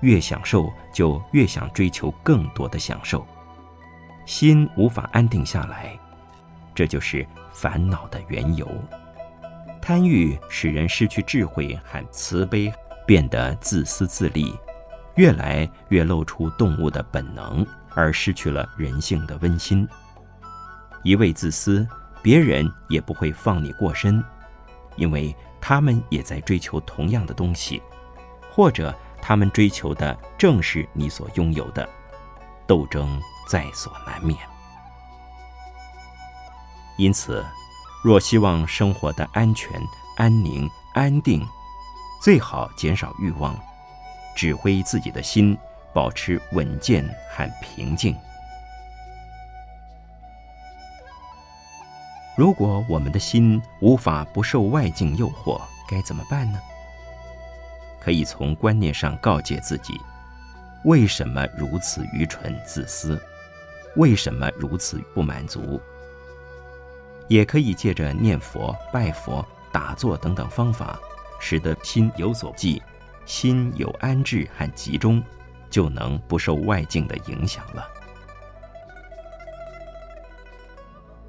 [0.00, 3.24] 越享受就越想追求更多的享受，
[4.26, 5.98] 心无法安定下来，
[6.74, 8.68] 这就是烦恼的缘由。
[9.86, 12.72] 贪欲使人失去智慧和慈悲，
[13.06, 14.52] 变得自私自利。
[15.14, 17.64] 越来越露出动物的本能，
[17.94, 19.88] 而失去了人性的温馨。
[21.04, 21.86] 一味自私，
[22.20, 24.20] 别人也不会放你过身，
[24.96, 27.80] 因为他们也在追求同样的东西，
[28.50, 31.88] 或者他们追求的正是你所拥有的，
[32.66, 34.36] 斗争在所难免。
[36.98, 37.46] 因此，
[38.02, 39.80] 若希望生活的安全、
[40.16, 41.46] 安宁、安定，
[42.22, 43.58] 最好减少欲望。
[44.36, 45.56] 指挥自己的心，
[45.94, 48.14] 保持稳健和平静。
[52.36, 56.60] 如果我们的心无法不受外境诱惑，该怎么办呢？
[57.98, 59.98] 可以从观念上告诫自己：
[60.84, 63.20] 为什么如此愚蠢自私？
[63.96, 65.80] 为什么如此不满足？
[67.28, 70.98] 也可以借着念佛、拜佛、打坐等等方法，
[71.40, 72.82] 使得心有所寄。
[73.24, 75.20] 心有安置和集中，
[75.68, 77.84] 就能不受外境的影响了。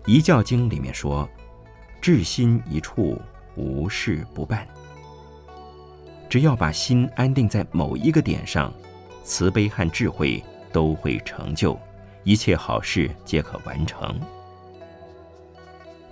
[0.09, 1.27] 《一教经》里面说
[1.99, 3.19] ：“至心一处，
[3.55, 4.67] 无事不办。”
[6.29, 8.71] 只要把心安定在某一个点上，
[9.23, 11.77] 慈悲和智慧都会成就，
[12.23, 14.17] 一切好事皆可完成。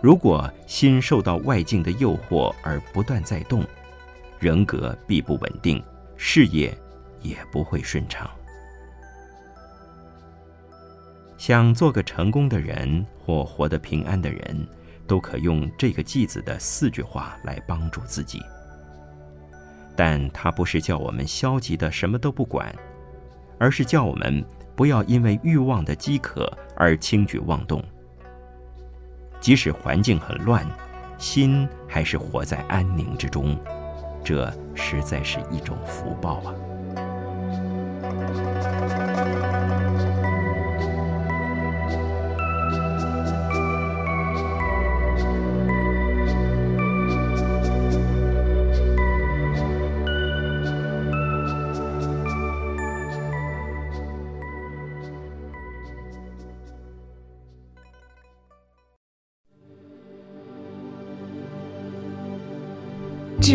[0.06, 3.66] 如果心受到外境的诱惑而不断在动，
[4.38, 5.84] 人格必不稳定，
[6.16, 6.72] 事业
[7.24, 8.30] 也不会顺畅。
[11.39, 14.68] 想做个成功的人或活得平安的人，
[15.08, 18.39] 都可用这个句子的四句话来帮助自己。
[19.95, 22.72] 但它不是叫我们消极的什么都不管，
[23.58, 24.45] 而是叫我们
[24.76, 27.84] 不要因为欲望的饥渴而轻举妄动。
[29.40, 30.66] 即使环境很乱，
[31.18, 33.58] 心还是活在安宁之中。
[34.24, 36.54] 这实在是一种福报啊！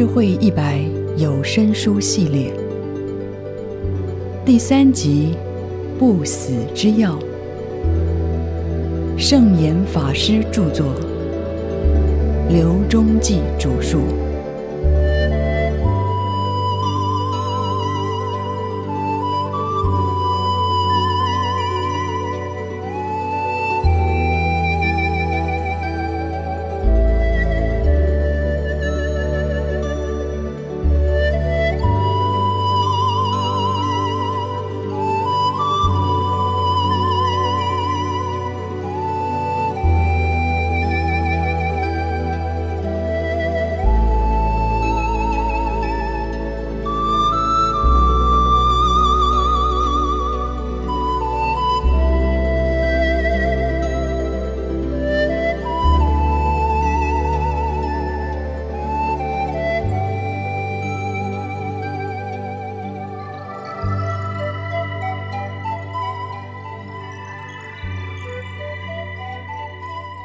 [0.01, 0.81] 智慧一百
[1.19, 2.51] 有声书系列。
[4.47, 5.35] 第三集
[5.99, 7.19] 《不死之药》，
[9.21, 10.87] 圣严法师著作，
[12.49, 13.99] 刘忠记主述。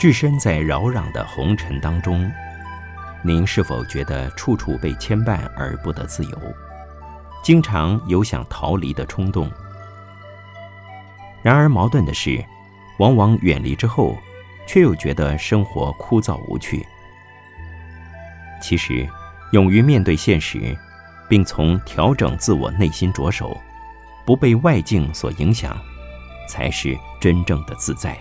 [0.06, 2.32] 置身在扰攘的红尘当中，
[3.24, 6.40] 您是否觉得处处被牵绊而不得自由，
[7.42, 9.50] 经常有想逃离的冲动？
[11.42, 12.46] 然而矛盾的是，
[13.00, 14.16] 往往远离之后，
[14.68, 16.86] 却又觉得生活枯燥无趣。
[18.62, 19.10] 其实，
[19.54, 20.78] 勇于面对现实，
[21.28, 23.60] 并从调整自我内心着手，
[24.24, 25.76] 不被外境所影响，
[26.48, 28.16] 才是真正的自在。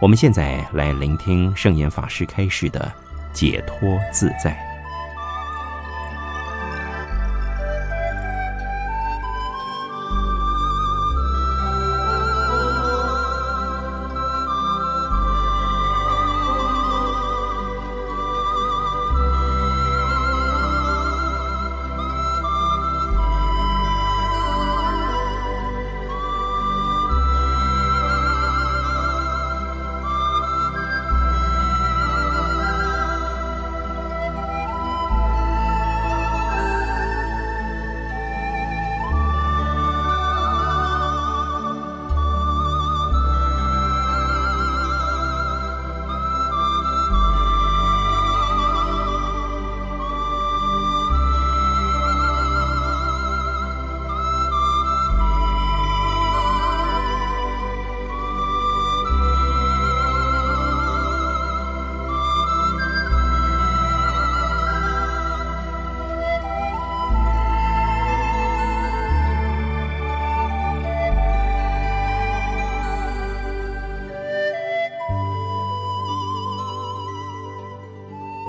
[0.00, 2.90] 我们现在来聆听圣严法师开示的
[3.32, 4.67] 解脱自在。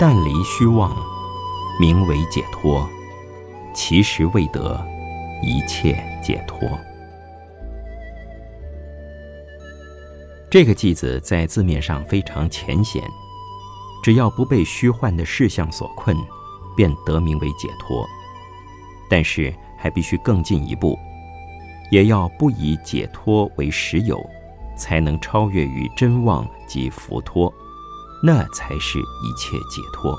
[0.00, 0.96] 但离虚妄，
[1.78, 2.88] 名为解脱，
[3.74, 4.82] 其实未得
[5.42, 6.66] 一切解脱。
[10.50, 13.04] 这个句子在字面上非常浅显，
[14.02, 16.16] 只要不被虚幻的事相所困，
[16.74, 18.08] 便得名为解脱。
[19.06, 20.98] 但是还必须更进一步，
[21.90, 24.18] 也要不以解脱为实有，
[24.78, 27.52] 才能超越于真妄及浮脱。
[28.22, 30.18] 那才是一切解脱。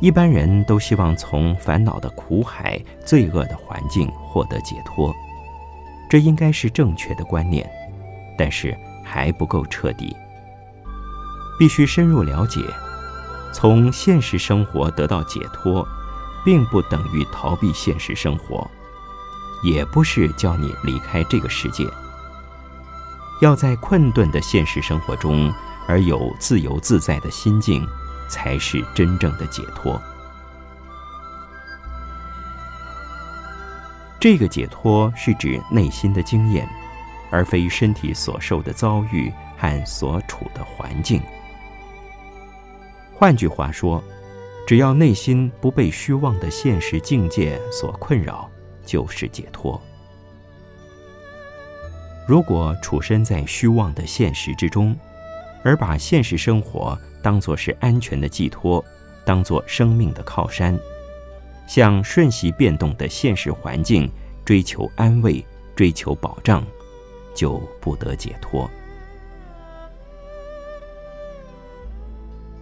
[0.00, 5.14] 一般人都希望从烦恼的苦海、罪恶的环境获得解脱，
[6.10, 7.66] 这应该是正确的观念，
[8.36, 10.14] 但是还不够彻底。
[11.58, 12.60] 必须深入了解，
[13.54, 15.86] 从现实生活得到解脱，
[16.44, 18.70] 并不等于逃避现实生活，
[19.62, 21.88] 也不是叫你离开这个世界。
[23.40, 25.52] 要在困顿的现实生活中，
[25.86, 27.86] 而有自由自在的心境，
[28.28, 30.00] 才是真正的解脱。
[34.18, 36.68] 这个解脱是指内心的经验，
[37.30, 41.20] 而非身体所受的遭遇和所处的环境。
[43.14, 44.02] 换句话说，
[44.66, 48.50] 只要内心不被虚妄的现实境界所困扰，
[48.84, 49.80] 就是解脱。
[52.26, 54.96] 如果处身在虚妄的现实之中，
[55.62, 58.84] 而把现实生活当作是安全的寄托，
[59.24, 60.76] 当作生命的靠山，
[61.68, 64.10] 向瞬息变动的现实环境
[64.44, 65.44] 追求安慰、
[65.76, 66.66] 追求保障，
[67.32, 68.68] 就不得解脱。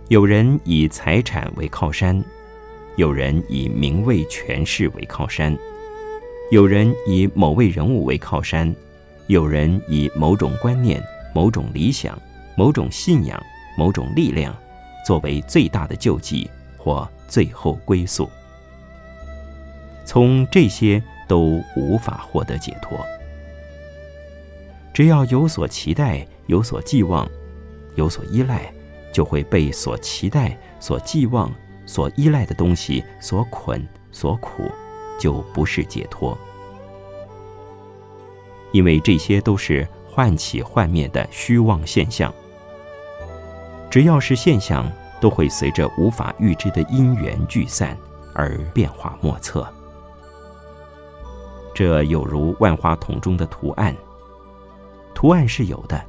[0.09, 2.23] 有人以财产为靠山，
[2.97, 5.57] 有人以名位权势为靠山，
[6.51, 8.75] 有人以某位人物为靠山。
[9.27, 11.03] 有人以某种观念、
[11.35, 12.19] 某种理想、
[12.57, 13.43] 某种信仰、
[13.77, 14.55] 某种力量，
[15.07, 18.29] 作为最大的救济或最后归宿，
[20.05, 22.99] 从这些都无法获得解脱。
[24.93, 27.29] 只要有所期待、有所寄望、
[27.97, 28.71] 有所依赖，
[29.13, 31.51] 就会被所期待、所寄望、
[31.87, 34.71] 所依赖的东西所捆、所苦，
[35.19, 36.39] 就不是解脱。
[38.75, 42.35] 因为这些都是幻起幻灭的虚妄现象，
[43.89, 47.97] 只要是现象，都会随着无法预知的因缘聚散
[48.35, 49.65] 而变化莫测。
[51.73, 53.95] 这有如万花筒中的图案，
[55.15, 56.05] 图案是有的，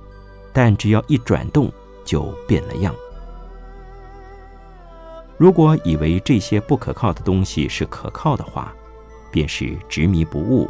[0.51, 1.71] 但只要一转动
[2.03, 2.95] 就变了样。
[5.37, 8.73] 如果以为这些不可靠的东西是可靠的话，
[9.29, 10.67] 便是执迷不悟。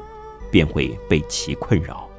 [0.56, 2.10] 便会被其困扰。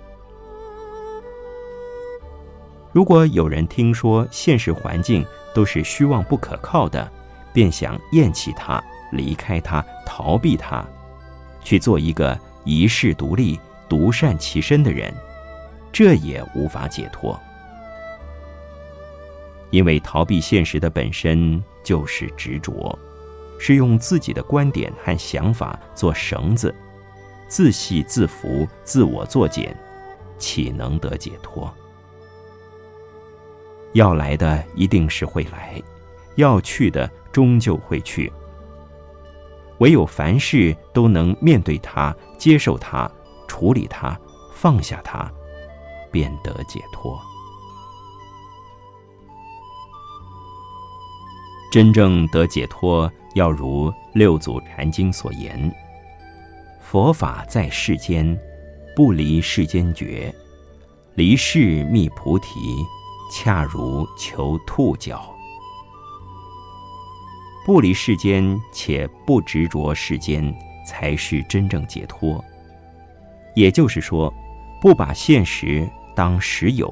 [2.92, 5.24] 如果有人听说现实环境
[5.54, 7.10] 都是虚妄不可靠的，
[7.54, 8.78] 便想厌弃它、
[9.10, 10.84] 离开它、逃避它，
[11.62, 13.58] 去做一个一世独立、
[13.88, 15.10] 独善其身的人，
[15.90, 17.40] 这也无法解脱。
[19.70, 22.98] 因为逃避现实的本身就是执着，
[23.58, 26.74] 是用自己的观点和想法做绳子。
[27.48, 29.76] 自系自缚，自我作茧，
[30.38, 31.72] 岂能得解脱？
[33.92, 35.80] 要来的一定是会来，
[36.34, 38.30] 要去的终究会去。
[39.78, 43.10] 唯有凡事都能面对它、接受它、
[43.46, 44.18] 处理它、
[44.52, 45.30] 放下它，
[46.10, 47.18] 便得解脱。
[51.70, 55.70] 真正得解脱，要如六祖坛经所言。
[56.96, 58.40] 佛法在世间，
[58.94, 60.32] 不离世间觉；
[61.14, 62.48] 离世觅菩提，
[63.30, 65.30] 恰如求兔角。
[67.66, 70.50] 不离世间，且不执着世间，
[70.86, 72.42] 才是真正解脱。
[73.54, 74.32] 也就是说，
[74.80, 76.90] 不把现实当实有，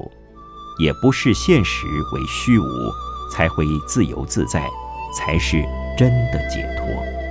[0.77, 2.91] 也不视现实为虚无，
[3.33, 4.69] 才会自由自在，
[5.17, 5.63] 才是
[5.97, 7.24] 真的解脱。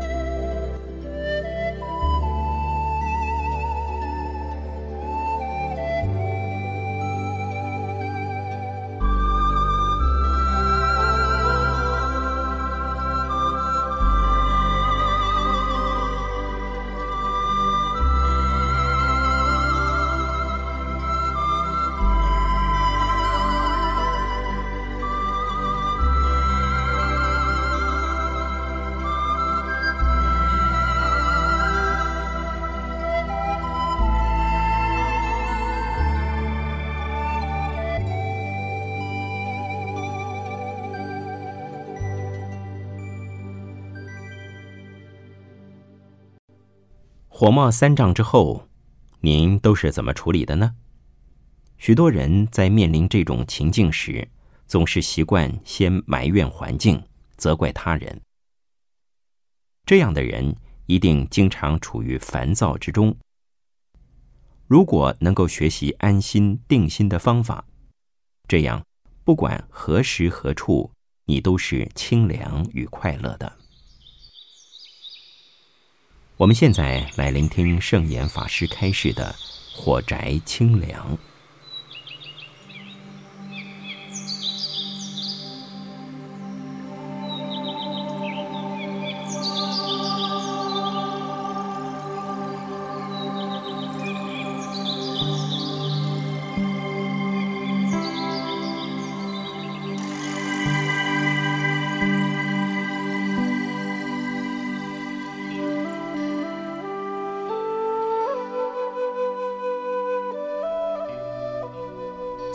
[47.44, 48.70] 火冒三丈之后，
[49.20, 50.76] 您都是怎么处理的呢？
[51.76, 54.26] 许多人在面临这种情境时，
[54.66, 57.02] 总是习惯先埋怨环境，
[57.36, 58.18] 责怪他人。
[59.84, 63.14] 这样的人一定经常处于烦躁之中。
[64.66, 67.66] 如果能够学习安心定心的方法，
[68.48, 68.82] 这样
[69.22, 70.90] 不管何时何处，
[71.26, 73.52] 你都是清凉与快乐的。
[76.36, 79.32] 我们现在来聆听圣严法师开示的
[79.76, 81.12] 《火宅清凉》。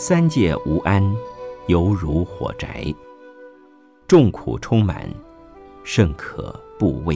[0.09, 1.03] 三界无安，
[1.67, 2.83] 犹如火宅，
[4.07, 5.07] 众苦充满，
[5.83, 7.15] 甚可怖畏。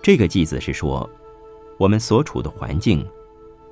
[0.00, 1.06] 这个句子是说，
[1.76, 3.06] 我们所处的环境，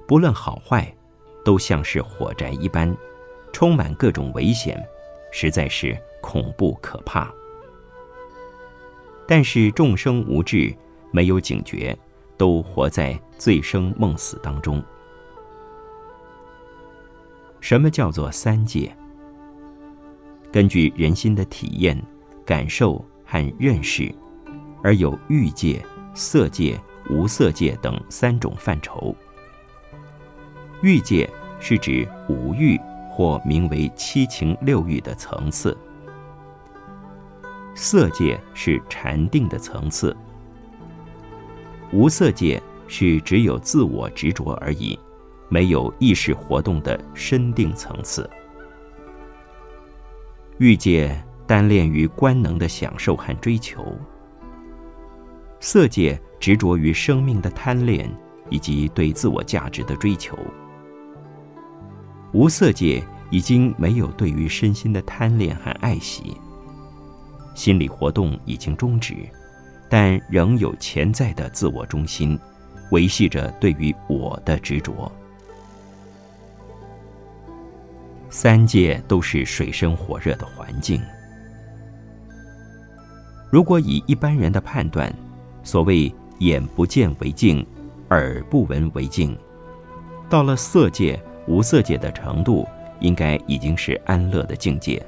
[0.06, 0.94] 不论好坏，
[1.42, 2.94] 都像是火宅一般，
[3.50, 4.78] 充满各种危险，
[5.30, 7.32] 实在是恐怖可怕。
[9.26, 10.70] 但是众生无智，
[11.10, 11.98] 没有警觉，
[12.36, 14.84] 都活在醉生梦死当中。
[17.62, 18.94] 什么叫做三界？
[20.50, 21.96] 根据人心的体验、
[22.44, 24.12] 感受和认识，
[24.82, 25.80] 而有欲界、
[26.12, 29.14] 色界、无色界等三种范畴。
[30.82, 32.76] 欲界是指五欲
[33.08, 35.78] 或名为七情六欲的层次，
[37.76, 40.14] 色界是禅定的层次，
[41.92, 44.98] 无色界是只有自我执着而已。
[45.52, 48.28] 没有意识活动的深定层次，
[50.56, 51.14] 欲界
[51.46, 53.84] 单恋于官能的享受和追求，
[55.60, 58.10] 色界执着于生命的贪恋
[58.48, 60.38] 以及对自我价值的追求，
[62.32, 66.34] 无色界已经没有对于身心的贪恋和爱惜，
[67.54, 69.14] 心理活动已经终止，
[69.90, 72.40] 但仍有潜在的自我中心，
[72.90, 75.12] 维系着对于我的执着。
[78.32, 81.02] 三界都是水深火热的环境。
[83.50, 85.14] 如果以一般人的判断，
[85.62, 87.64] 所谓眼不见为净，
[88.08, 89.38] 耳不闻为净，
[90.30, 92.66] 到了色界、无色界的程度，
[93.00, 95.04] 应该已经是安乐的境界。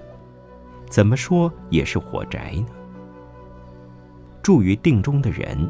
[0.90, 2.66] 怎么说也是火宅呢？
[4.42, 5.66] 住于定中的人，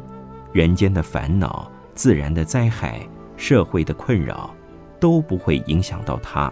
[0.51, 2.99] 人间的烦恼、自然的灾害、
[3.37, 4.53] 社会的困扰，
[4.99, 6.51] 都不会影响到他。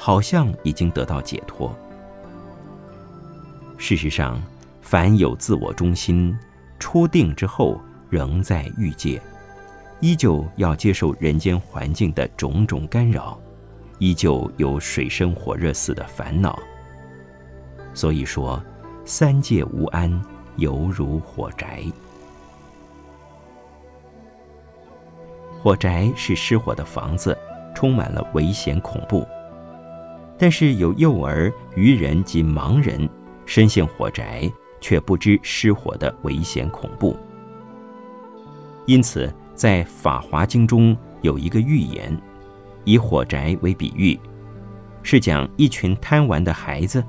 [0.00, 1.74] 好像已经得到解脱。
[3.76, 4.40] 事实上，
[4.80, 6.38] 凡有自我中心，
[6.78, 9.20] 初定之后仍在欲界，
[9.98, 13.36] 依旧要接受人间环境的种种干扰，
[13.98, 16.56] 依旧有水深火热似的烦恼。
[17.92, 18.62] 所以说，
[19.04, 20.24] 三界无安，
[20.58, 21.82] 犹如火宅。
[25.60, 27.36] 火宅是失火的房子，
[27.74, 29.26] 充满了危险恐怖。
[30.38, 33.08] 但是有幼儿、愚人及盲人
[33.44, 37.16] 深陷火宅，却不知失火的危险恐怖。
[38.86, 42.16] 因此，在《法华经》中有一个寓言，
[42.84, 44.18] 以火宅为比喻，
[45.02, 47.04] 是讲一群贪玩的孩子，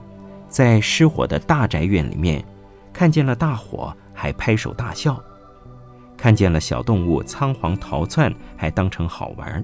[0.47, 2.43] 在失火的大宅院里面，
[2.91, 5.13] 看见了大火，还拍手大笑；
[6.17, 9.63] 看见了小动物仓皇逃窜，还当成好玩。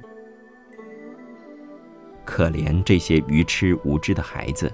[2.25, 4.71] 可怜这些愚痴无知的孩子，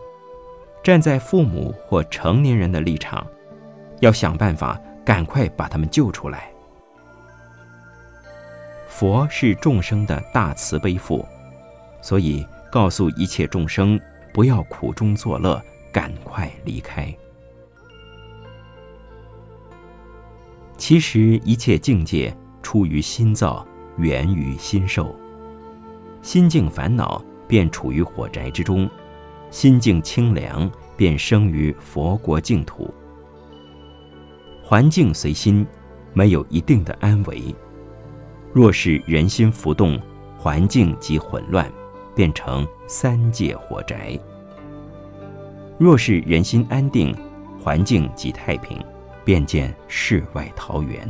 [0.81, 3.25] 站在父母或成年人的立场，
[3.99, 6.51] 要想办法赶快把他们救出来。
[8.87, 11.25] 佛是众生的大慈悲父，
[12.01, 13.99] 所以告诉一切众生
[14.33, 15.61] 不要苦中作乐，
[15.91, 17.13] 赶快离开。
[20.77, 23.65] 其实一切境界出于心造，
[23.97, 25.15] 源于心受，
[26.21, 27.23] 心境烦恼。
[27.51, 28.89] 便处于火宅之中，
[29.49, 32.89] 心境清凉，便生于佛国净土。
[34.63, 35.67] 环境随心，
[36.13, 37.53] 没有一定的安危。
[38.53, 39.99] 若是人心浮动，
[40.37, 41.69] 环境即混乱，
[42.15, 44.17] 变成三界火宅；
[45.77, 47.13] 若是人心安定，
[47.61, 48.81] 环境即太平，
[49.25, 51.05] 便见世外桃源。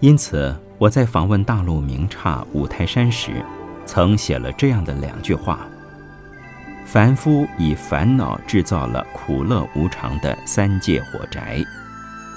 [0.00, 3.44] 因此，我在访问大陆名刹五台山时，
[3.92, 5.66] 曾写了这样的两句话：
[6.86, 11.60] 凡夫以烦恼制造了苦乐无常的三界火宅，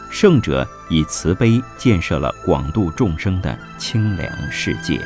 [0.10, 5.00] 圣者以慈悲建设了广度众生的清凉世界。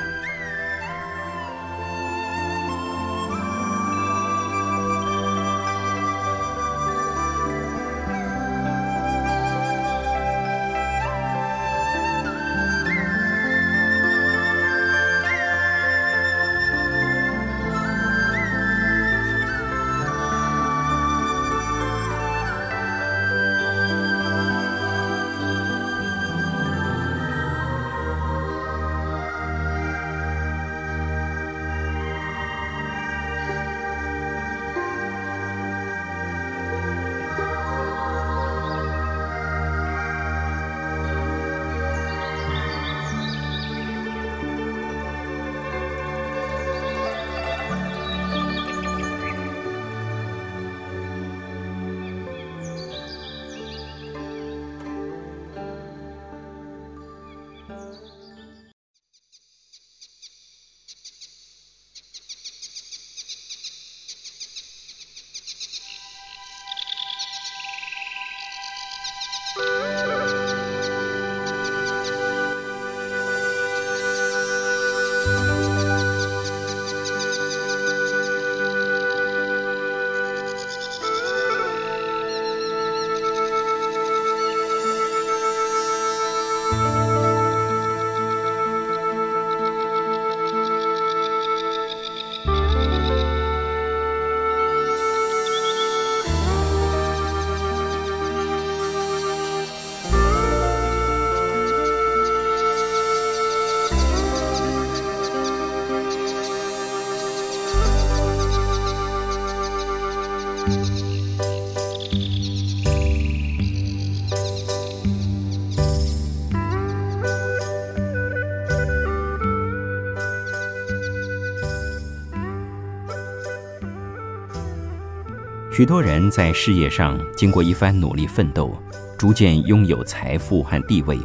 [125.77, 128.75] 许多人在事业上经过一番努力奋斗，
[129.15, 131.19] 逐渐拥有财富和地位，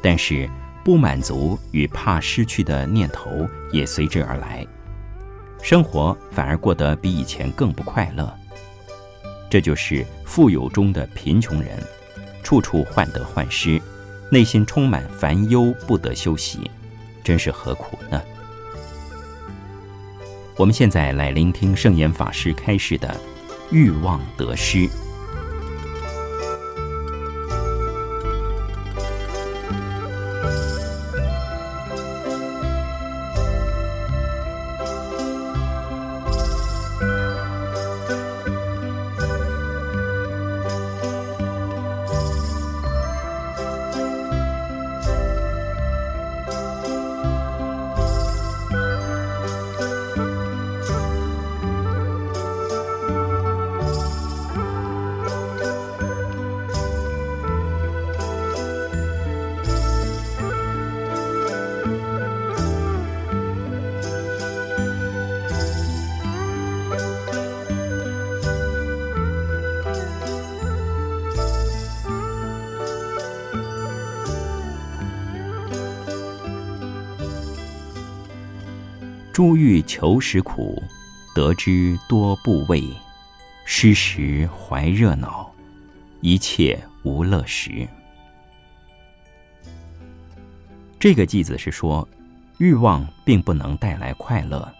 [0.00, 0.48] 但是
[0.84, 4.64] 不满足与怕失去的念头也随之而来，
[5.60, 8.32] 生活反而过得比以前更不快乐。
[9.50, 11.76] 这就是富有中的贫穷人，
[12.44, 13.82] 处处患得患失，
[14.30, 16.70] 内心充满烦忧，不得休息，
[17.24, 18.22] 真是何苦呢？
[20.56, 23.12] 我们现在来聆听圣严法师开示的。
[23.70, 24.88] 欲望得失。
[79.86, 80.82] 求时苦，
[81.34, 82.82] 得之多不畏；
[83.64, 85.50] 失时怀热恼，
[86.20, 87.86] 一切无乐时。
[90.98, 92.06] 这个句子是说，
[92.58, 94.70] 欲望并不能带来快乐，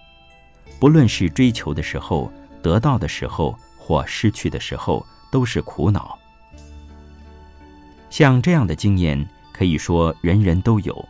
[0.80, 2.30] 不论是追求的时候、
[2.60, 6.18] 得到的时候或失去的时候，都是苦恼。
[8.10, 11.08] 像这样的经验，可以说人人都有。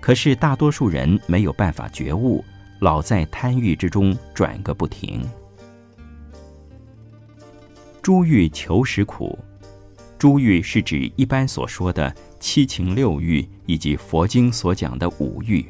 [0.00, 2.44] 可是大多数人没有办法觉悟，
[2.84, 5.22] 老在贪欲之中转个不停。
[8.02, 9.38] 诸欲求实苦，
[10.18, 15.64] 诸欲是指一般所说的七情六欲，以及佛经所讲的五欲。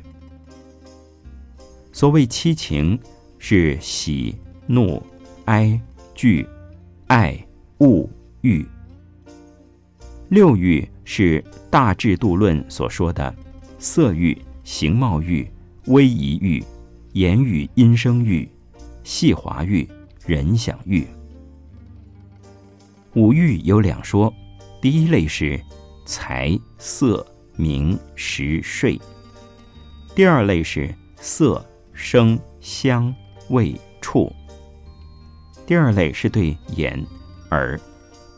[1.92, 2.98] 所谓七情，
[3.38, 4.34] 是喜、
[4.66, 5.00] 怒、
[5.44, 5.80] 哀、
[6.16, 6.44] 惧、
[7.06, 7.38] 爱、
[7.78, 8.10] 恶、
[8.40, 8.66] 欲；
[10.30, 13.32] 六欲是大智度论所说的。
[13.78, 15.48] 色欲、形貌欲、
[15.86, 16.60] 威仪欲、
[17.14, 18.48] 言语音声欲、
[19.04, 19.88] 细华欲、
[20.26, 21.06] 人想欲。
[23.14, 24.34] 五欲有两说，
[24.82, 25.60] 第一类是
[26.04, 27.24] 财色
[27.54, 29.00] 名食睡，
[30.16, 33.14] 第二类是色声香
[33.50, 34.28] 味触。
[35.68, 37.00] 第二类是对眼、
[37.52, 37.80] 耳、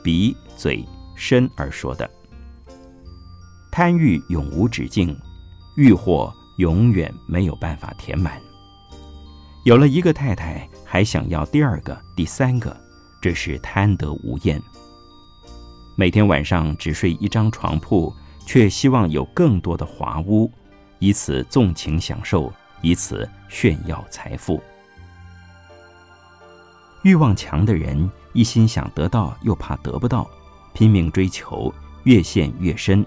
[0.05, 0.85] 鼻、嘴、
[1.17, 2.11] 身而说的。
[3.73, 5.19] 贪欲永无止境，
[5.79, 8.39] 欲火永远没有办法填满。
[9.67, 12.75] 有了一个太太，还想要第二个、第三个。
[13.21, 14.63] 这是贪得无厌。
[15.97, 18.15] 每天晚上只睡一张床铺，
[18.47, 20.49] 却希望有更多的华屋，
[21.01, 24.63] 以此纵情享受，以此炫耀财富。
[27.03, 30.31] 欲望强的人，一心想得到，又怕得不到，
[30.75, 31.75] 拼命追求，
[32.05, 33.05] 越陷越深，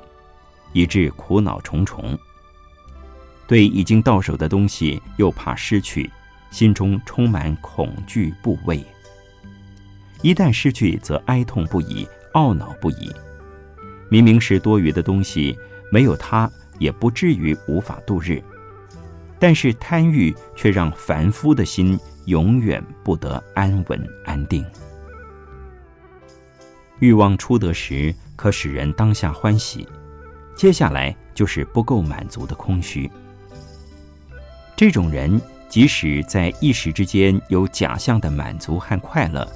[0.74, 2.20] 以致苦恼重重。
[3.48, 6.12] 对已经到手的东西，又怕失去，
[6.52, 8.84] 心中充满恐惧怖畏。
[10.22, 13.12] 一旦失去，则哀痛不已，懊恼不已。
[14.10, 15.58] 明明是多余的东西，
[15.92, 18.42] 没有它也不至于无法度日。
[19.40, 24.66] 但是贪欲却让凡夫的心永远不得安稳安定。
[27.00, 29.88] 欲望初得时，可使人当下欢喜，
[30.54, 33.10] 接下来就是不够满足的空虚。
[34.76, 35.40] 这种人，
[35.70, 39.48] 即使在一时之间有假象的满足和快乐。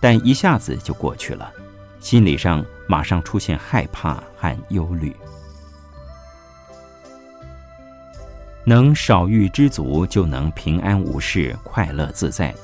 [0.00, 1.52] 但一下子就过去了，
[2.00, 5.14] 心理上马上出现害怕和忧虑。
[8.64, 12.54] 能少欲知足，就能平安无事、快乐自在。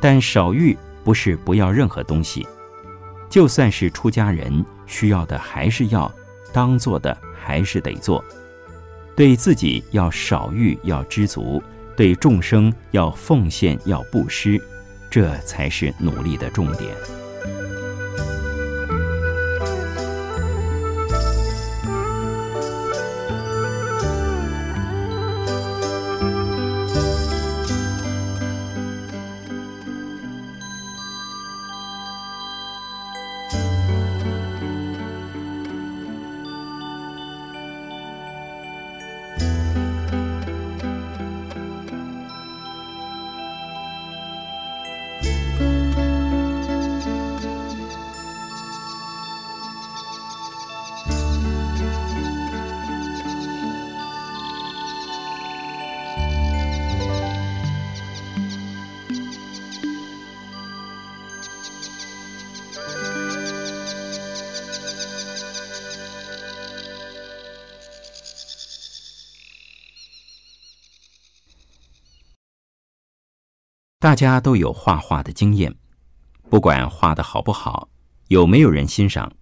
[0.00, 2.46] 但少欲不是不要任何东西，
[3.30, 6.12] 就算是出家人，需要的还是要，
[6.52, 8.24] 当做的还是得做。
[9.16, 11.62] 对自己要少欲，要知足；
[11.96, 14.60] 对众生要奉献，要布施。
[15.10, 17.21] 这才是努力的重点。
[74.22, 75.74] 家都有画画的经验，
[76.48, 77.88] 不管画的好不好，
[78.28, 79.32] 有没有人欣赏，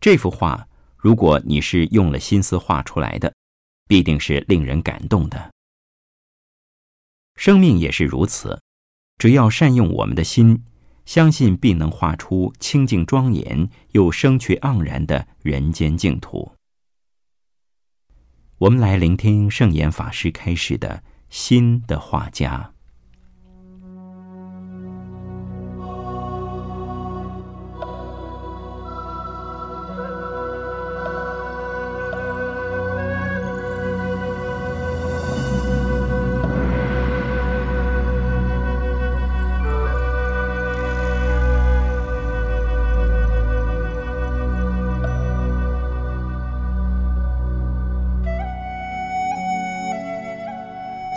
[0.00, 0.66] 这幅画，
[0.96, 3.32] 如果你是用了心思画出来的，
[3.86, 5.52] 必定是令人感动的。
[7.36, 8.60] 生命也是如此，
[9.16, 10.64] 只要善用我们的心，
[11.06, 16.52] 相信必能画出清净庄严又生趣盎然的人间净土。
[18.58, 22.73] 我们来聆听圣严法师开始的心的画家。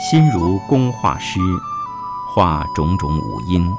[0.10, 1.38] 心如工画师，
[2.34, 3.70] 画种种五音。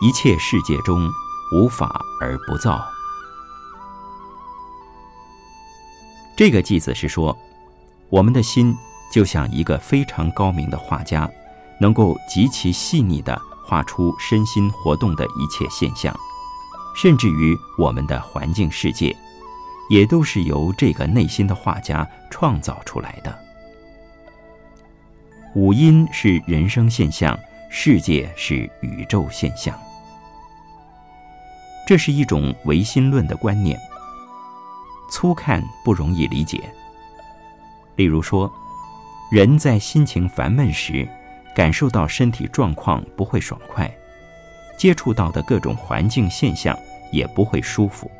[0.00, 1.06] 一切世界中
[1.52, 2.82] 无法而不造。
[6.34, 7.36] 这个句子是说，
[8.08, 8.74] 我们的心
[9.12, 11.30] 就像一个非常高明的画家，
[11.78, 16.18] 能够极其细腻地画出身心活动的一切现象，
[16.94, 19.14] 甚至于我们的环境世界，
[19.90, 23.45] 也都是由这个内心的画家创造出来的。
[25.56, 27.34] 五音是人生现象，
[27.70, 29.74] 世界是宇宙现象。
[31.86, 33.80] 这是一种唯心论的观念，
[35.10, 36.60] 粗看不容易理解。
[37.94, 38.52] 例如说，
[39.30, 41.08] 人在心情烦闷时，
[41.54, 43.90] 感受到身体状况不会爽快，
[44.76, 46.78] 接触到的各种环境现象
[47.10, 48.10] 也不会舒服。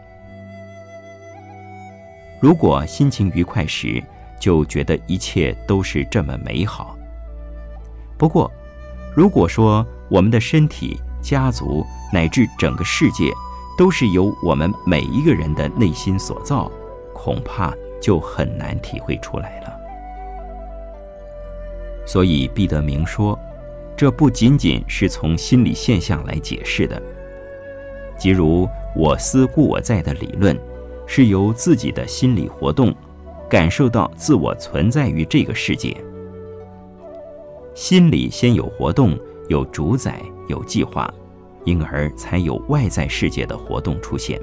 [2.40, 4.02] 如果心情愉快时，
[4.40, 6.96] 就觉得一切都是这么美好。
[8.18, 8.50] 不过，
[9.14, 13.30] 如果说我们的身体、家族乃至整个世界
[13.76, 16.70] 都是由我们每一个人的内心所造，
[17.12, 19.72] 恐怕就很难体会出来了。
[22.06, 23.38] 所以毕德明说，
[23.96, 27.02] 这不仅仅是从心理现象来解释的，
[28.16, 30.56] 即如“我思故我在”的理论，
[31.06, 32.94] 是由自己的心理活动
[33.50, 35.96] 感受到自我存在于这个世界。
[37.76, 39.14] 心里先有活动，
[39.48, 41.12] 有主宰，有计划，
[41.66, 44.40] 因而才有外在世界的活动出现。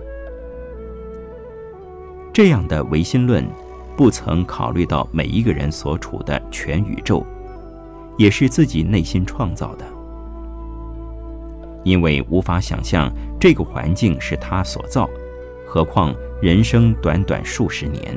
[2.32, 3.44] 这样的唯心论，
[3.98, 7.26] 不曾考虑到每一个人所处的全宇宙。
[8.20, 9.86] 也是自己内心创造的，
[11.84, 15.10] 因为无法想象这个环境是他所造，
[15.66, 18.16] 何况人生短短数十年，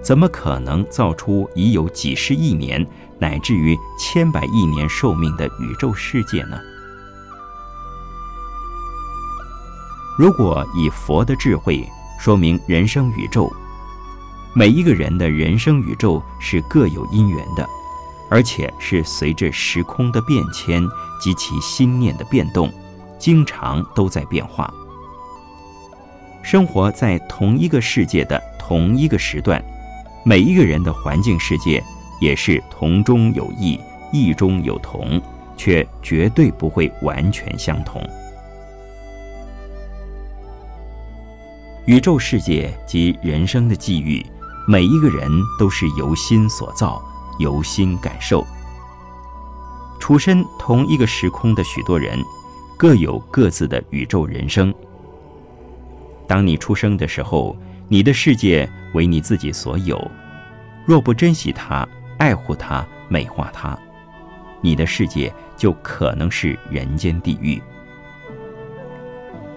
[0.00, 2.82] 怎么可能造出已有几十亿年
[3.18, 6.58] 乃至于千百亿年寿命的宇宙世界呢？
[10.18, 11.86] 如果以佛的智慧
[12.18, 13.52] 说明人生宇宙，
[14.54, 17.68] 每一个人的人生宇宙是各有因缘的。
[18.28, 20.84] 而且是随着时空的变迁
[21.20, 22.68] 及其心念的变动，
[23.20, 24.68] 经常都在变化。
[26.42, 29.64] 生活在同一个世界的同一个时段，
[30.24, 31.80] 每一个人的环境世界
[32.20, 33.78] 也是同中有异，
[34.12, 35.20] 异中有同，
[35.56, 38.02] 却绝对不会完全相同。
[41.86, 44.24] 宇宙世界及人生的际遇，
[44.66, 47.02] 每一个人都是由心所造。
[47.38, 48.42] 由心感受，
[50.00, 52.18] 出身同一个时空的许多人，
[52.78, 54.74] 各有各自的宇宙人生。
[56.26, 57.54] 当你出生的时候，
[57.88, 60.02] 你的世界为你自己所有，
[60.86, 61.86] 若不珍惜它、
[62.18, 63.78] 爱护它、美化它，
[64.60, 67.62] 你的世界就可能是人间地狱。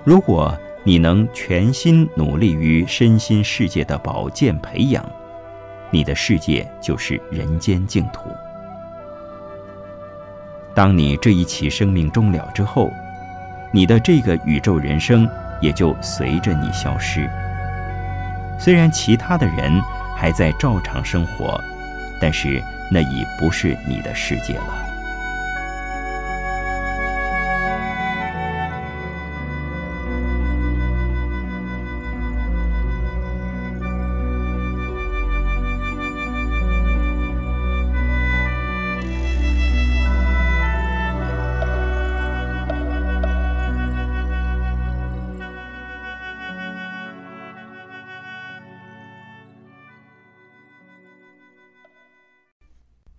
[0.04, 5.06] 如果你能全心努力于身心世界的保健培养，
[5.92, 8.30] 你的世界就是人间净土。
[10.74, 12.92] 当你这一期生命终了之后，
[13.72, 15.30] 你的这个宇宙人生
[15.62, 17.30] 也就随着你消失。
[18.58, 19.82] 虽然其他的人
[20.16, 21.60] 还在照常生活，
[22.20, 24.89] 但是那已不是你的世界了。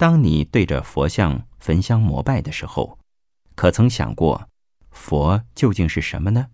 [0.00, 2.98] 当你对着佛像焚香膜拜的时候，
[3.54, 4.48] 可曾想过，
[4.90, 6.46] 佛究竟是什么呢？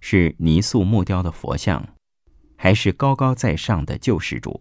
[0.00, 1.90] 是泥塑木雕的佛像，
[2.56, 4.60] 还是高高在上的救世主？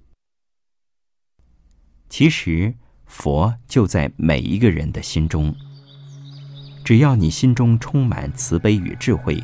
[2.08, 2.76] 其实，
[3.08, 5.56] 佛就在每一个人的心中。
[6.86, 9.44] 只要你心中充满慈悲与智慧，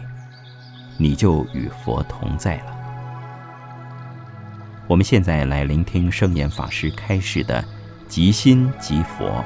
[0.99, 2.77] 你就与佛同在了。
[4.87, 7.67] 我们现在来聆听圣严法师开示的。
[8.13, 9.43] 即心即佛，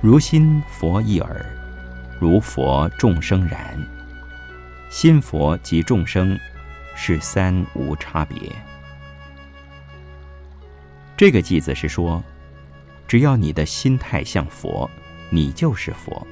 [0.00, 1.44] 如心佛一耳，
[2.20, 3.76] 如佛众生然。
[4.88, 6.38] 心佛及众生，
[6.94, 8.38] 是三无差别。
[11.16, 12.22] 这个偈子是说。
[13.06, 14.90] 只要你的心态像佛，
[15.30, 16.26] 你就是佛。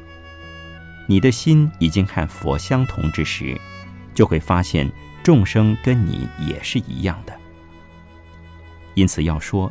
[1.07, 3.59] 你的心已经和佛相同之时，
[4.15, 4.91] 就会发现
[5.23, 7.35] 众生跟你也是一样的。
[8.95, 9.71] 因此要说，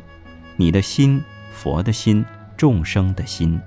[0.56, 1.22] 你的心、
[1.52, 2.24] 佛的心、
[2.56, 3.60] 众生的心，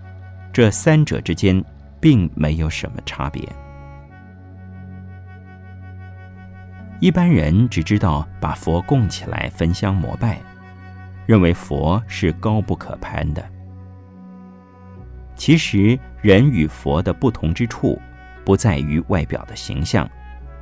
[0.53, 1.63] 这三者之间
[1.99, 3.47] 并没有什么差别。
[6.99, 10.41] 一般人只知道把佛供起来焚香膜拜。
[11.27, 13.47] 认为佛是高不可攀的。
[15.35, 18.01] 其实，人与佛的不同之处，
[18.43, 20.09] 不在于外表的形象，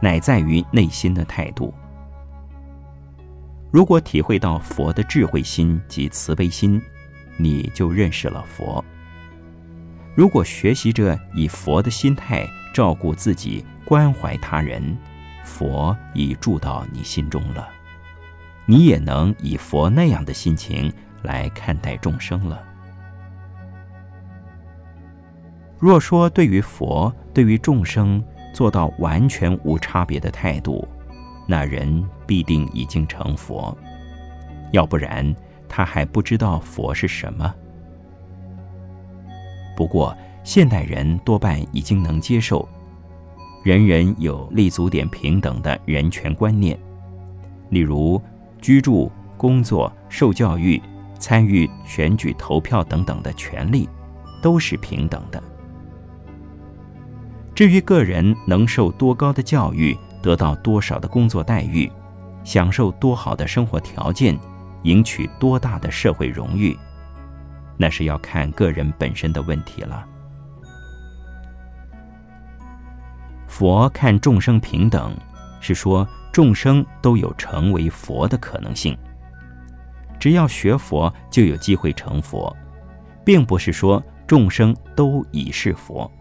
[0.02, 1.74] 乃在于内心的态度。
[3.72, 6.82] 如果体会到佛的智慧心及慈悲心，
[7.38, 8.84] 你就认识了佛。
[10.16, 14.98] 如果学习着以佛的心态照顾自己、关怀他人，
[15.44, 17.68] 佛已住到你心中了。
[18.66, 22.62] 你也能以佛那样的心情来看待众生了。
[25.78, 28.24] 若说对于佛、对于众生
[28.54, 30.88] 做到完全无差别的态度，
[31.48, 33.78] 那人必定已经成佛，
[34.72, 35.36] 要不然
[35.70, 37.54] 他还不知道佛是什么。
[39.76, 42.68] 不过现代人多半已经能接受，
[43.64, 46.80] 人人有立足点平等的人权观念，
[47.70, 48.20] 例如
[48.66, 50.82] 居住、工作、受教育、
[51.20, 53.88] 参与选举、投票等等的权利，
[54.42, 55.40] 都是平等的。
[57.54, 61.88] 至于个人能受多高的教育，得到多少的工作待遇，
[62.44, 64.36] 享受多好的生活条件，
[64.82, 66.76] 赢取多大的社会荣誉，
[67.78, 70.04] 那是要看个人本身的问题了。
[73.48, 75.16] 佛看众生平等，
[75.62, 78.98] 是说众生都有成为佛的可能性。
[80.20, 82.54] 只要学佛就有机会成佛，
[83.24, 86.12] 并不是说众生都已是佛。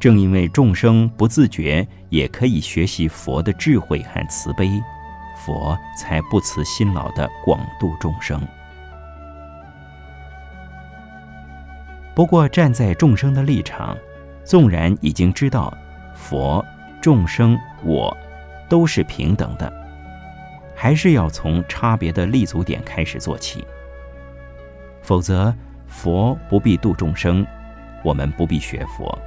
[0.00, 4.68] 正因为众生不自觉也可以学习佛的智慧和慈悲，
[5.36, 8.40] 佛才不辞辛劳的广度众生。
[12.16, 13.96] 不过站在众生的立场，
[14.42, 15.72] 纵然已经知道
[16.16, 16.64] 佛、
[17.08, 18.14] 众生、我
[18.68, 19.72] 都是平等的，
[20.76, 23.66] 还是要从差别的立足点开始做起。
[25.00, 25.54] 否则，
[25.86, 27.46] 佛不必度众生，
[28.04, 29.18] 我们不必学佛。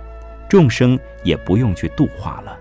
[0.47, 2.55] 众生也不用去度化了，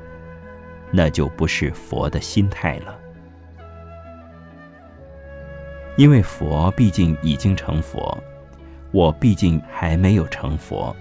[0.91, 2.99] 那就不是佛的心态了。
[5.99, 8.17] 因为佛毕竟已经成佛，
[8.91, 10.97] 我毕竟还没有成佛，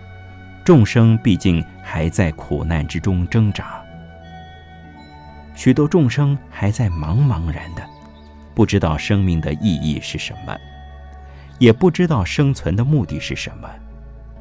[0.66, 3.82] 众生毕竟还在苦难之中挣扎，
[5.60, 7.86] 许多众生还在茫茫然的，
[8.56, 10.58] 不知道生命的意义是什么，
[11.58, 13.70] 也不知道生存的目的是什么。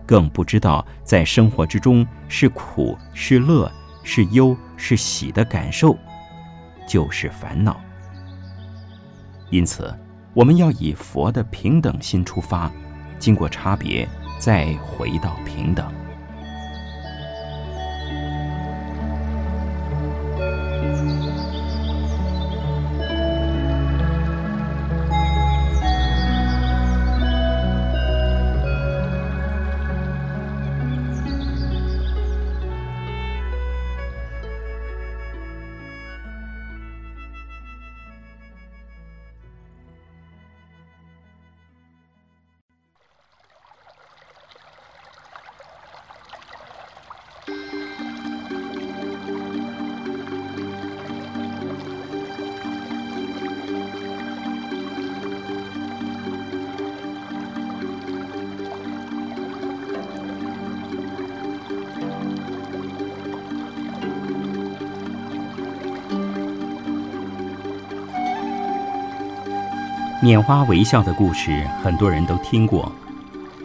[0.06, 3.68] 更不知道在生活之中是苦是乐
[4.04, 5.98] 是忧是喜的感受，
[6.86, 7.80] 就是烦恼。
[9.50, 9.92] 因此，
[10.34, 12.70] 我们要以佛的平等心出发，
[13.18, 14.08] 经过差别，
[14.38, 15.92] 再回到平等。
[20.80, 21.17] thank you
[70.28, 72.92] 拈花微笑的故事，很多人都听过。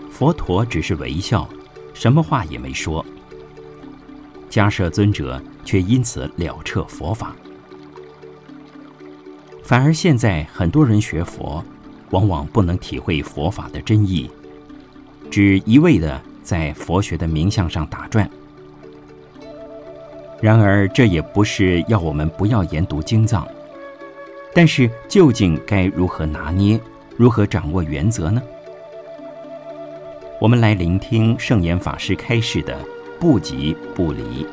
[0.10, 1.46] 佛陀只是微笑，
[1.94, 3.06] 什么话也没说。
[4.50, 7.36] 迦摄尊者却因此了彻佛法。
[9.62, 11.62] 反而现在很多人学佛，
[12.12, 14.32] 往往不能体会佛法的真意，
[15.30, 18.30] 只一味的在佛学的名相上打转。
[20.40, 23.46] 然而，这也不是要我们不要研读经藏。
[24.56, 26.80] 但是，究竟该如何拿捏，
[27.18, 28.42] 如何掌握原则呢？
[30.40, 32.78] 我们来聆听圣严法师开示的
[33.20, 34.46] “不即不离”。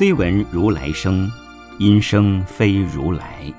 [0.00, 1.30] 虽闻如来声，
[1.78, 3.52] 音声非如来。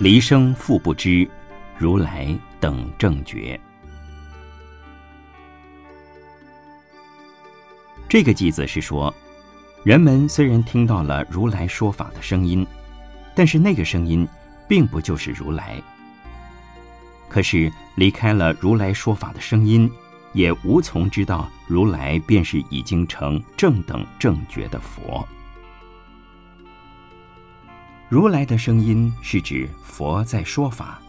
[0.00, 1.30] 离声复不知，
[1.76, 3.56] 如来等正觉。
[8.08, 9.14] 这个偈子是说，
[9.84, 12.66] 人们虽然听到了如来说法的声音，
[13.32, 14.26] 但是那个声音
[14.66, 15.80] 并不就是如来。
[17.28, 19.88] 可是离开了如来说法的声音，
[20.32, 25.26] 也无从知道如来便是已经成正等正觉的佛。
[28.08, 31.00] 如来的声音是指佛在说法。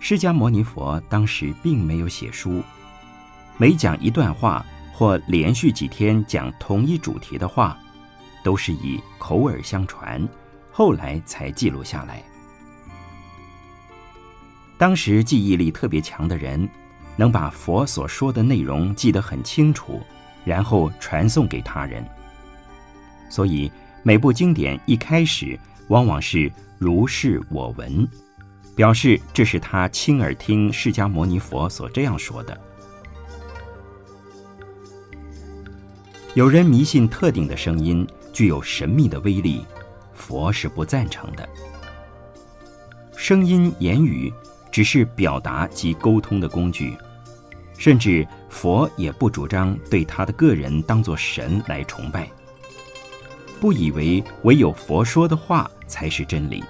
[0.00, 2.62] 释迦牟尼佛当时并没有写书，
[3.56, 7.78] 每讲一段话或连续几天讲同一主题的话，
[8.42, 10.28] 都是以口耳相传，
[10.72, 12.22] 后来才记录下来。
[14.76, 16.68] 当时记忆力特别强的人，
[17.16, 20.00] 能把佛所说的内容记得很清楚，
[20.44, 22.04] 然后传送给他人。
[23.28, 23.70] 所以
[24.02, 25.58] 每部经典一开始
[25.88, 28.06] 往往是如是我闻，
[28.74, 32.58] 表示这是他亲耳听释迦牟尼佛所这样说的。
[36.34, 39.64] 有人迷信特定的声音具有神秘的威力，
[40.14, 41.46] 佛是不赞成的。
[43.16, 44.32] 声音言语。
[44.72, 46.96] 只是表达及沟通的工具，
[47.78, 52.28] 甚至佛也不主张对他的个人当作神来崇拜，
[53.60, 56.64] 不以为唯有佛说的话才是真理。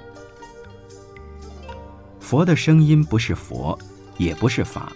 [2.19, 3.79] 佛的声音不是佛，
[4.19, 4.93] 也不是法。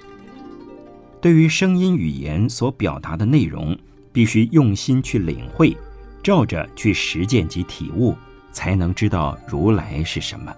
[1.21, 3.77] 对于声音语言所表达的内容，
[4.13, 5.77] 必须用心去领会，
[6.23, 8.17] 照着去实践及体悟，
[8.53, 10.55] 才能知道如来是什么。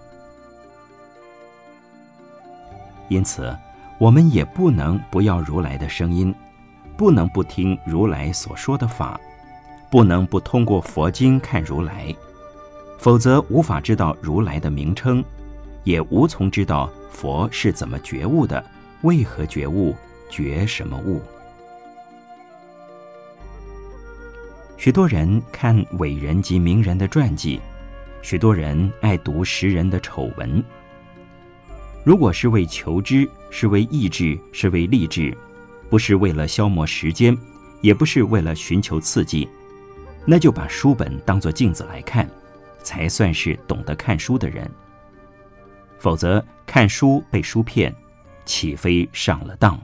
[3.09, 3.57] 因此，
[3.99, 6.35] 我们也不能不要如来的声音，
[6.97, 9.19] 不能不听如来所说的法，
[9.91, 12.15] 不能不通过佛经看如来，
[12.99, 15.25] 否则无法知道如来的名称，
[15.85, 18.65] 也无从知道佛是怎么觉悟的，
[19.03, 19.97] 为何觉悟，
[20.31, 21.21] 觉什么悟。
[24.77, 27.61] 许多人看伟人及名人的传记，
[28.23, 30.63] 许多人爱读识人的丑闻。
[32.05, 35.37] 如果是为求知，是为意志，是为励志，
[35.91, 37.37] 不是为了消磨时间，
[37.83, 39.49] 也不是为了寻求刺激，
[40.25, 42.29] 那就把书本当作镜子来看，
[42.83, 44.71] 才算是懂得看书的人。
[45.99, 47.95] 否则，看书被书骗，
[48.45, 49.79] 岂非上了当？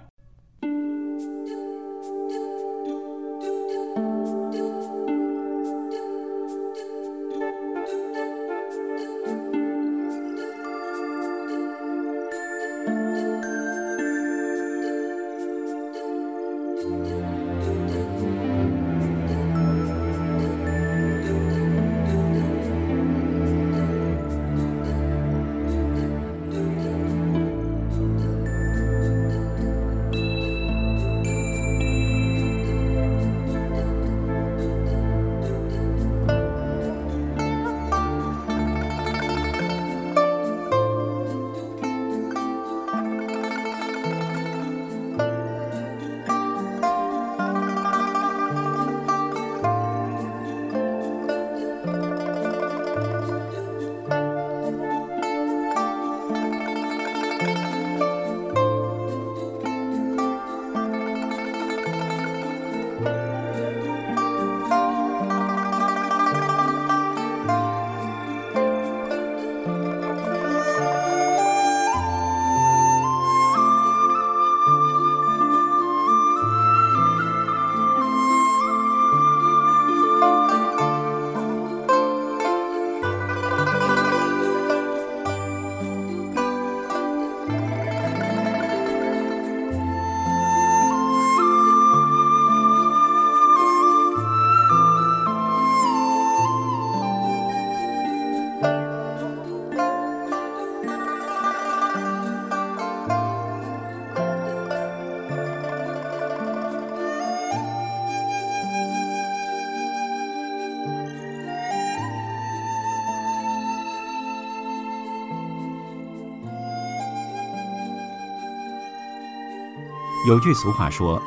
[120.27, 121.21] 有句俗话说：“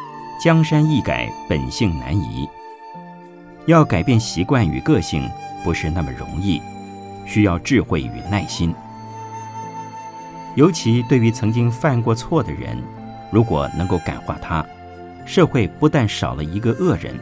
[0.44, 2.50] 江山易改，本性难移。”
[3.68, 5.30] 要改变习惯与个性，
[5.64, 6.60] 不是那么容易，
[7.24, 8.74] 需要智慧与耐心。
[10.56, 12.82] 尤其对于曾经犯过错的人，
[13.32, 14.66] 如果能够感化他，
[15.28, 17.14] 社会不但少了一个恶人，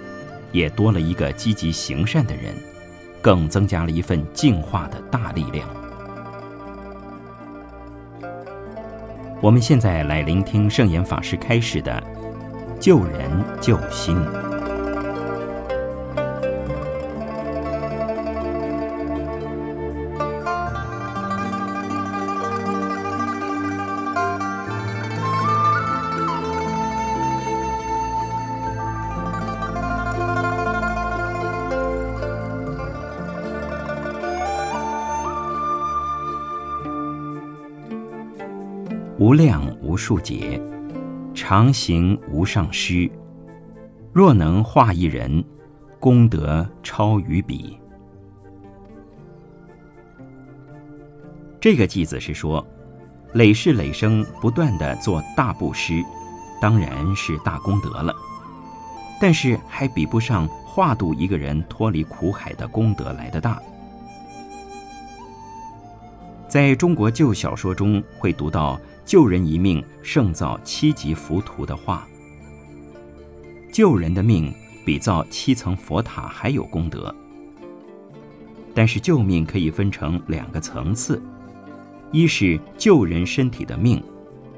[0.53, 2.55] 也多了一个积极行善的人，
[3.21, 5.67] 更增加了一份净化的大力量。
[9.45, 12.03] 我们现在来聆听圣严法师开始的
[12.81, 13.29] “救人
[13.61, 14.17] 救心”。
[39.95, 40.61] 数劫，
[41.33, 43.09] 常行无上师。
[44.13, 45.43] 若能化一人，
[45.99, 47.77] 功德超于彼。
[51.59, 52.65] 这个偈子是说，
[53.33, 56.03] 累世累生不断的做大布施，
[56.61, 58.15] 当然是大功德了，
[59.19, 63.61] 但是还比不上化度一个人脱离苦海的功德来的大。
[66.47, 72.07] 在中国旧小说中，会读到救人一命胜造七级浮屠的话。
[73.71, 74.53] 救人的命
[74.83, 77.13] 比造七层佛塔还有功德，
[78.73, 81.21] 但是救命可以分成两个层次，
[82.11, 84.01] 一是救人身体的命，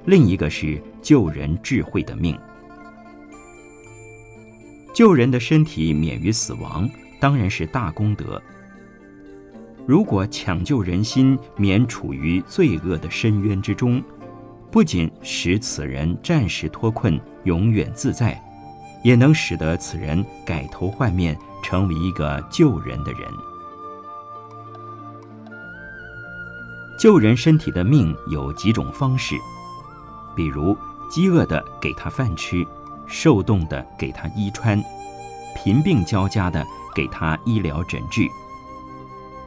[0.05, 2.37] 另一个是救人智慧的命。
[4.93, 8.41] 救人的身体免于死亡，当然是大功德。
[9.85, 14.03] 如果抢救人心免处于罪恶的深渊之中，
[14.71, 18.41] 不仅使此人暂时脱困，永远自在。
[19.03, 23.21] 也能使得此人改头换面，成为一个救人的人。
[26.99, 29.35] 救人身体的命有几种方式，
[30.35, 30.75] 比如
[31.09, 32.67] 饥饿的给他饭吃，
[33.05, 34.83] 受冻的给他衣穿，
[35.55, 38.27] 贫病交加的给他医疗诊治。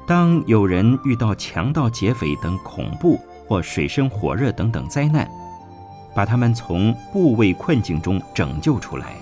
[0.07, 3.21] 当有人遇到强盗、劫匪等恐怖
[3.51, 5.29] 或水深火热等等灾难，
[6.15, 9.17] 把他们从部位困境中拯救出来。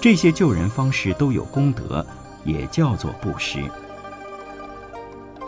[0.00, 2.06] 这些救人方式都有功德，
[2.44, 3.60] 也叫做布施。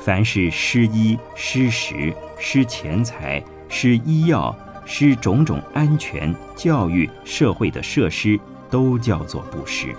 [0.05, 4.53] 凡是施衣、施食、施钱财、施医药、
[4.85, 8.37] 施种种安全、教育、社会的设施，
[8.69, 9.95] 都叫做布施。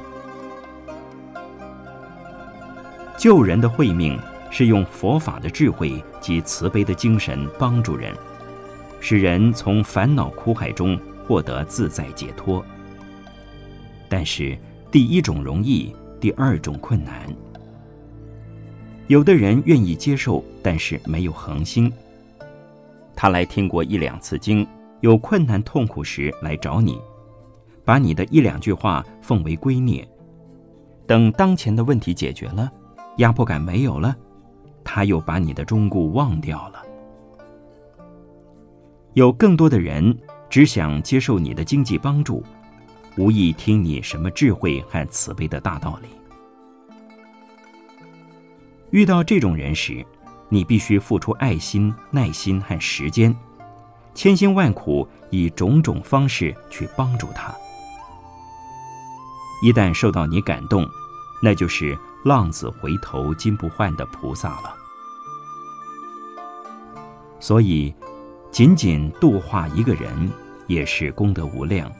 [3.18, 4.20] 救人的慧命
[4.52, 8.16] 是用佛法的智慧及慈悲的精神帮助人，
[9.02, 10.98] 使人从烦恼苦海中
[11.28, 12.66] 获得自在解脱。
[14.08, 14.58] 但是，
[14.90, 17.14] 第一种容易，第二种困难。
[19.08, 21.92] 有的人愿意接受，但是没有恒心。
[23.16, 24.66] 他来听过一两次经，
[25.02, 26.98] 有困难痛苦时来找你，
[27.84, 30.06] 把你的一两句话奉为圭臬。
[31.06, 32.72] 等当前的问题解决了，
[33.18, 34.16] 压迫感没有了，
[34.84, 36.84] 他又把你的忠固忘掉了。
[39.14, 40.18] 有更多的人
[40.50, 42.44] 只想接受你的经济帮助。
[43.16, 46.08] 无意听你什么智慧和慈悲的大道理。
[48.90, 50.04] 遇到这种人时，
[50.50, 53.36] 你必须付出爱心、耐心和时间，
[54.16, 57.54] 千辛万苦以种种方式去帮助他。
[59.64, 60.88] 一旦受到你感动，
[61.44, 64.74] 那就是浪子回头金不换的菩萨了。
[67.40, 67.94] 所以，
[68.52, 70.32] 仅仅度化一个人，
[70.68, 71.92] 也是功德无量。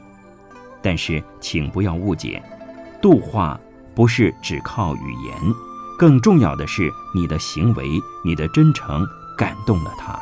[0.82, 2.42] 但是，请不要误解，
[3.00, 3.58] 度化
[3.94, 5.36] 不是只靠语言，
[5.98, 9.06] 更重要的是你的行为，你的真诚
[9.36, 10.18] 感动了他。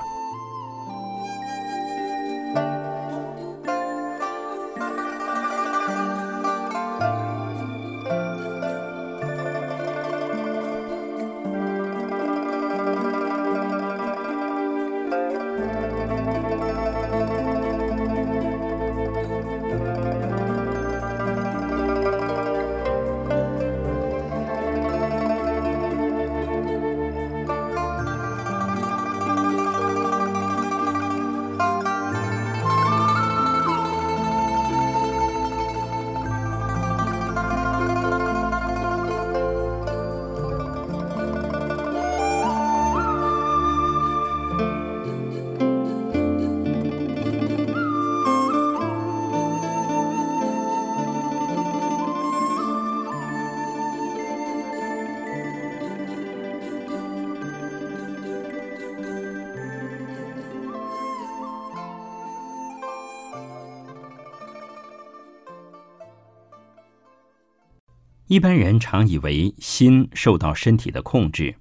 [68.33, 71.55] 一般人常以为心受到身体的控制，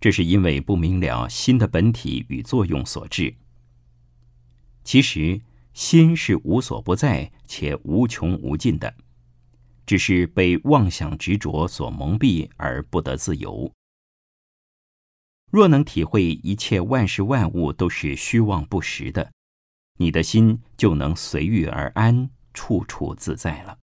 [0.00, 3.34] 这是因为不明了心的本体与作用所致。
[4.82, 5.42] 其实，
[5.74, 8.94] 心是无所不在且无穷无尽的，
[9.84, 13.70] 只是被妄想执着所蒙蔽而不得自由。
[15.52, 19.30] 若能体会一切万事万物都是虚妄不实的，
[19.98, 23.80] 你的心就能随遇而安，处处自在了。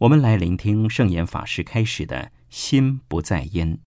[0.00, 3.85] 我们来聆听圣严法师开始的心不在焉。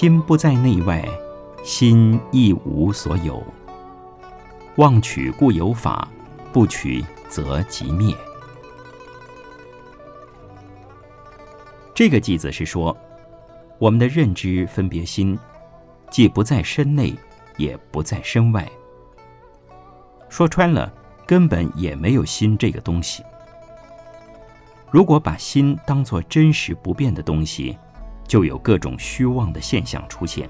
[0.00, 1.04] 心不在内外，
[1.64, 3.42] 心亦无所有。
[4.76, 6.06] 妄取故有法，
[6.52, 8.14] 不取则即灭。
[11.92, 12.96] 这个句子是说，
[13.80, 15.36] 我们的认知分别心，
[16.12, 17.12] 既不在身内，
[17.56, 18.70] 也不在身外。
[20.28, 20.94] 说穿了，
[21.26, 23.24] 根本也没有心这个东西。
[24.92, 27.76] 如果把心当作真实不变的东西，
[28.28, 30.48] 就有各种虚妄的现象出现。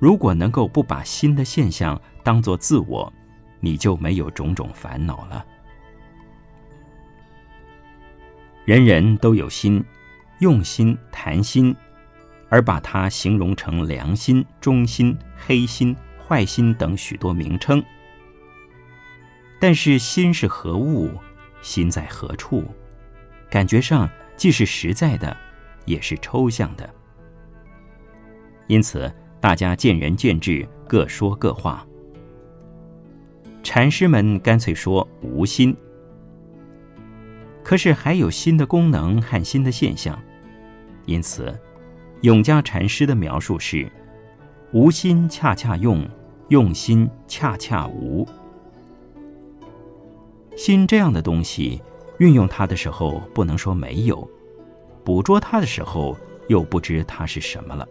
[0.00, 3.12] 如果能够不把心的现象当作自我，
[3.60, 5.46] 你就没有种种烦恼了。
[8.64, 9.84] 人人都有心，
[10.40, 11.76] 用心、谈心，
[12.48, 15.94] 而把它形容成良心、忠心、黑心、
[16.26, 17.80] 坏心等许多名称。
[19.60, 21.10] 但是心是何物？
[21.60, 22.64] 心在何处？
[23.48, 25.36] 感觉上既是实在的，
[25.84, 26.88] 也是抽象的。
[28.66, 31.86] 因此，大家见仁见智，各说各话。
[33.62, 35.76] 禅师们干脆说无心。
[37.62, 40.18] 可是还有心的功能和心的现象，
[41.06, 41.56] 因此，
[42.22, 43.90] 永嘉禅师的描述是：
[44.72, 46.04] 无心恰恰用，
[46.48, 48.26] 用心恰恰无。
[50.56, 51.80] 心这样的东西，
[52.18, 54.28] 运用它的时候不能说没有，
[55.04, 56.16] 捕捉它的时候
[56.48, 57.86] 又不知它是什么了。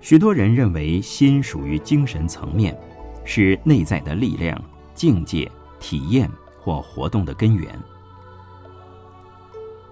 [0.00, 2.78] 许多人认为心属于精神层面，
[3.24, 4.60] 是内在的力量、
[4.94, 5.50] 境界。
[5.82, 6.30] 体验
[6.62, 7.74] 或活动的根源。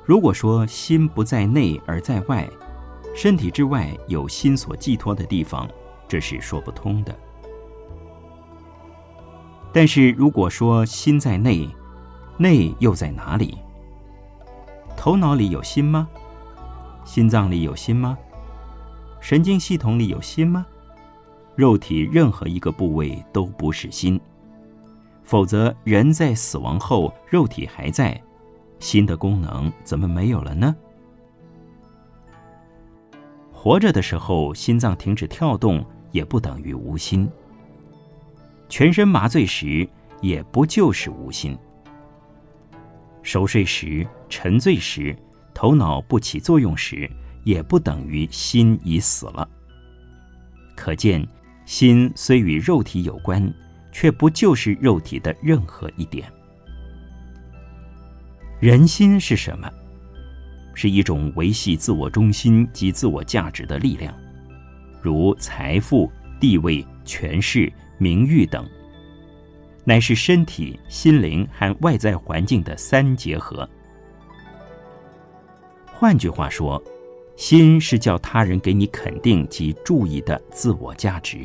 [0.05, 2.47] 如果说心不在内而在外，
[3.16, 5.66] 身体之外有心所寄托的地方，
[6.07, 7.19] 这是说不通的。
[9.73, 11.66] 但是如果说心在内，
[12.39, 13.59] 内又在哪里？
[14.97, 16.09] 头脑里有心吗？
[17.05, 18.16] 心脏里有心吗？
[19.20, 20.65] 神经系统里有心吗？
[21.56, 24.20] 肉体任何一个部位都不是心。
[25.24, 28.19] 否则，人在死亡后，肉体还在，
[28.78, 30.74] 心的功能怎么没有了呢？
[33.52, 37.27] 活着的时候，心脏停止跳动，也不等于无心；
[38.69, 39.86] 全身麻醉时，
[40.20, 41.55] 也不就是无心；
[43.30, 45.14] 熟睡时、沉醉时、
[45.52, 47.06] 头脑不起作用时，
[47.44, 49.46] 也不等于心已死了。
[50.74, 51.28] 可见，
[51.66, 53.52] 心虽与肉体有关。
[53.90, 56.30] 却不就是肉体的任何一点。
[58.60, 59.68] 人心是什么？
[60.74, 64.14] 是一种维系自我中心及自我价值的力量，
[65.02, 68.68] 如财富、地位、权势、名誉等，
[69.89, 73.66] 乃是身体、心灵和外在环境的三结合。
[75.86, 76.82] 换句话说，
[77.36, 81.39] 心是叫他人给你肯定及注意的自我价值。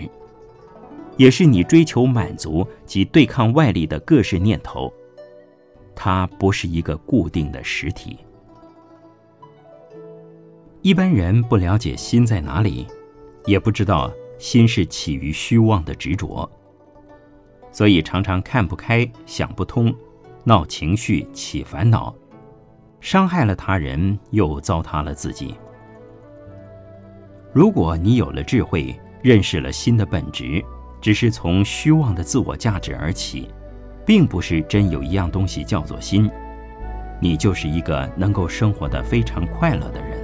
[1.15, 4.94] 也是你追求满足及对抗外力的各式念头，
[5.95, 8.18] 它不是一个固定的实体。
[10.82, 12.86] 一般人不了解心在哪里，
[13.45, 16.52] 也不知道心是起于虚妄的执着，
[17.74, 19.94] 所以常常看不开、想不通，
[20.45, 22.16] 闹情绪、起烦恼，
[23.02, 25.56] 伤害了他人，又糟蹋了自己。
[27.52, 30.64] 如果你有了智慧，认识了心的本质。
[31.02, 33.50] 只是从虚妄的自我价值而起，
[34.06, 36.32] 并不是真有一样东西叫做心，
[37.20, 40.23] 你就是一个能够生活的非常快乐的人。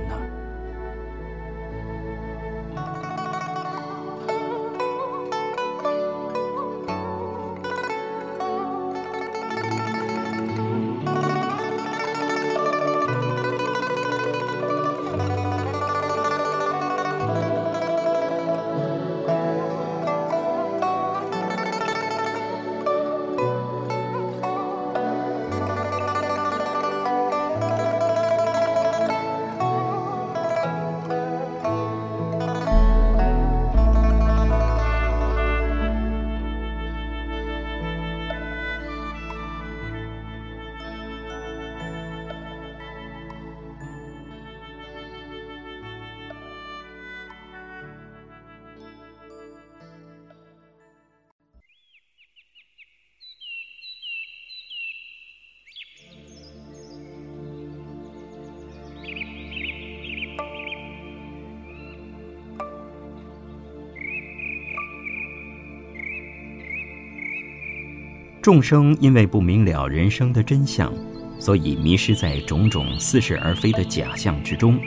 [68.49, 70.91] 众生因为不明了人生的真相，
[71.37, 74.79] 所以迷失在种种似是而非的假象之中，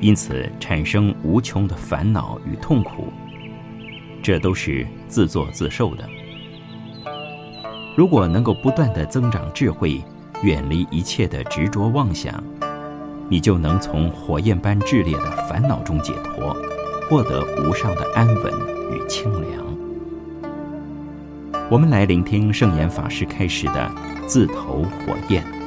[0.00, 3.12] 因此产生无穷的烦恼与痛苦。
[4.20, 6.04] 这都是自作自受的。
[7.96, 10.02] 如果能够不断的增长智慧，
[10.42, 12.42] 远离一切的执着妄想，
[13.28, 16.56] 你就能从火焰般炽烈的烦恼中解脱，
[17.08, 18.52] 获得无上的安稳
[18.92, 19.59] 与清凉。
[21.70, 23.90] 我们来聆听圣严法师开始的
[24.26, 25.59] 自投火焰。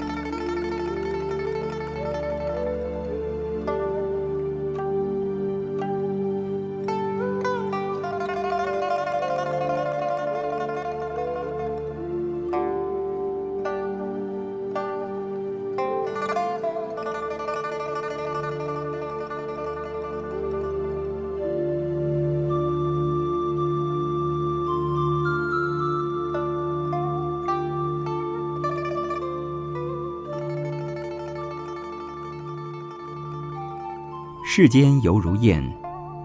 [34.45, 35.63] 世间犹如焰，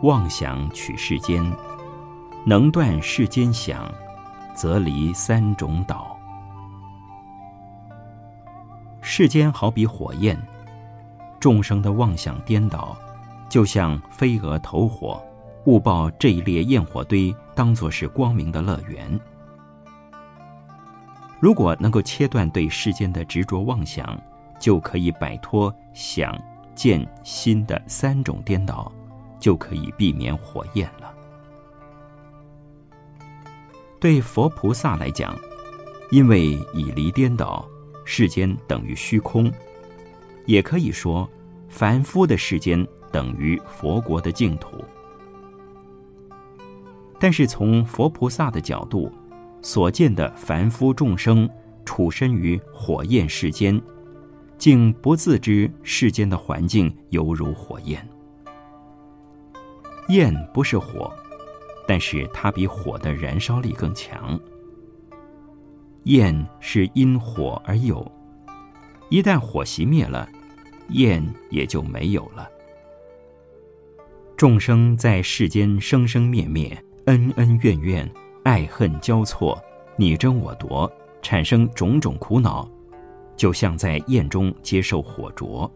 [0.03, 1.41] 妄想取世间，
[2.45, 3.89] 能断世间想，
[4.55, 6.19] 则离三种岛。
[9.01, 10.37] 世间好比火焰，
[11.39, 12.97] 众生的妄想颠倒，
[13.49, 15.23] 就像飞蛾投火，
[15.67, 19.19] 误报这一列焰火堆当作是光明的乐园。
[21.39, 24.21] 如果能够切断对世间的执着妄想，
[24.59, 26.37] 就可以摆脱想。
[26.79, 28.91] 见心的三种颠倒，
[29.41, 31.13] 就可以避免火焰了。
[33.99, 35.37] 对佛菩萨来讲，
[36.13, 37.69] 因为已离颠倒，
[38.05, 39.51] 世间等于虚空，
[40.47, 41.29] 也可以说，
[41.69, 44.77] 凡夫的世间等于佛国的净土。
[47.19, 49.13] 但是从佛菩萨的角度，
[49.63, 51.51] 所见的凡夫众生
[51.85, 53.83] 处身于火焰世间。
[54.59, 58.07] 竟不自知世间的环境犹如火焰。
[60.09, 61.13] 焰不是火，
[61.87, 64.39] 但是它比火的燃烧力更强。
[66.05, 68.11] 焰是因火而有，
[69.11, 70.29] 一旦火熄灭了，
[70.89, 72.49] 焰也就没有了。
[74.37, 78.11] 众生在世间生生灭灭，恩恩怨怨，
[78.45, 79.61] 爱恨交错，
[79.97, 80.91] 你争我夺，
[81.21, 82.67] 产生种种苦恼。
[83.39, 85.71] 就像在焰中接受火灼，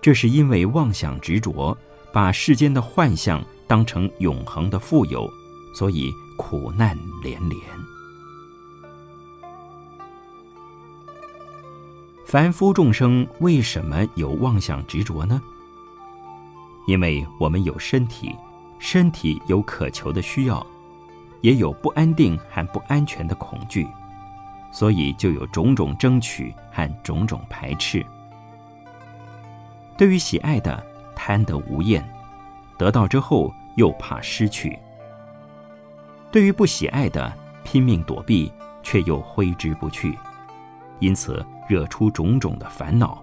[0.00, 1.76] 这是因为妄想执着，
[2.12, 5.28] 把世间的幻象当成永恒的富有，
[5.74, 7.60] 所以苦难连连。
[12.24, 15.42] 凡夫众生为什么有妄想执着呢？
[16.86, 18.32] 因为我们有身体，
[18.78, 20.64] 身体有渴求的需要，
[21.40, 23.86] 也有不安定和不安全的恐惧。
[24.72, 28.04] 所以就有种种争取和种种排斥。
[29.96, 30.84] 对于喜爱的
[31.14, 32.02] 贪得无厌，
[32.76, 34.76] 得到之后又怕失去；
[36.32, 37.32] 对于不喜爱的
[37.62, 38.50] 拼命躲避，
[38.82, 40.18] 却又挥之不去，
[40.98, 43.22] 因此惹出种种的烦恼。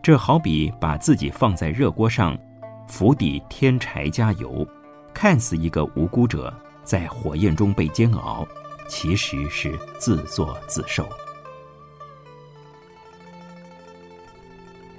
[0.00, 2.38] 这好比把自己放在热锅上，
[2.86, 4.66] 釜底添柴加油，
[5.12, 6.54] 看似一个无辜者
[6.84, 8.46] 在火焰中被煎熬。
[8.88, 11.08] 其实是自作自受。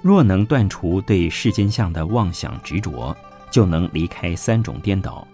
[0.02, 3.16] 若能断除对世间相的妄想执着，
[3.49, 5.28] 就能离开三种颠倒，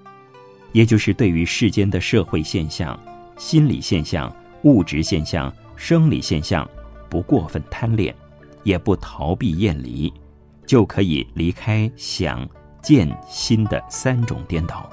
[0.72, 2.98] 也就是对于世间的社会现象、
[3.38, 4.34] 心理现象、
[4.64, 6.65] 物质现象、生理现象，
[7.10, 8.15] 不过分贪恋，
[8.64, 10.14] 也不逃避厌离，
[10.65, 12.48] 就可以离开想、
[12.82, 14.90] 见、心的三种颠倒。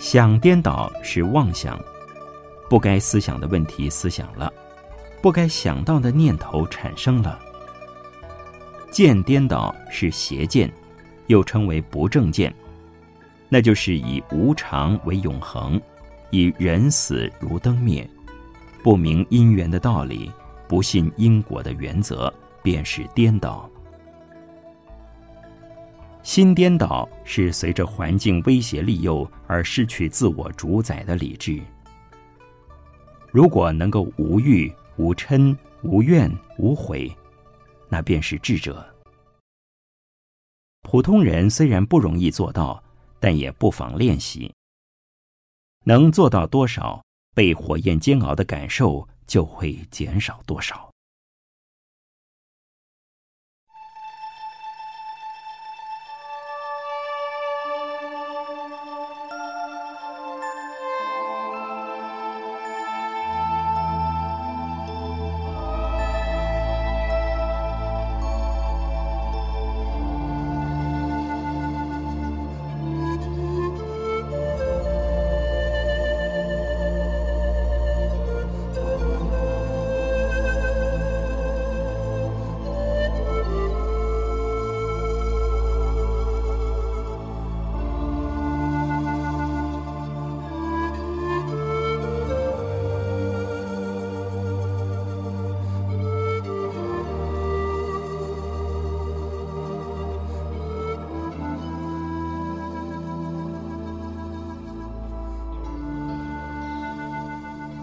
[0.00, 1.78] 想颠倒是妄想，
[2.70, 4.50] 不该思想的问题思想了，
[5.20, 7.38] 不该想到的念头产生了。
[8.90, 10.72] 见颠倒是邪见，
[11.26, 12.52] 又称为不正见，
[13.50, 15.78] 那就是以无常为永恒，
[16.30, 18.08] 以人死如灯灭，
[18.82, 20.32] 不明因缘的道理，
[20.66, 22.32] 不信因果的原则，
[22.62, 23.69] 便是颠倒。
[26.22, 31.60] 心颠倒是随着环境威胁利诱而失去自我主宰的理智。
[33.30, 37.10] 如果能够无欲、无嗔、无怨、无悔，
[37.88, 38.84] 那便是智者。
[40.82, 42.82] 普通人虽然不容易做到，
[43.18, 44.52] 但也不妨练习。
[45.84, 47.02] 能做到多少，
[47.34, 50.89] 被火焰煎熬的感受就会减少多少。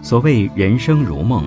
[0.08, 1.46] 所谓人生如梦，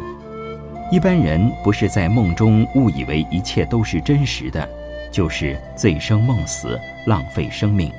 [0.91, 4.69] 一般人不是在梦中误以为一切都是真实的，
[5.11, 7.91] 就是醉生梦死，浪费生命。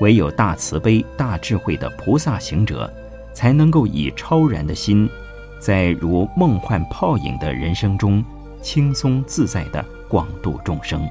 [0.00, 2.88] 唯有大慈悲、大智慧的菩萨行者，
[3.34, 5.10] 才能够以超然的心，
[5.58, 8.24] 在如梦幻泡影的人生中，
[8.62, 11.04] 轻松自在地广度众生。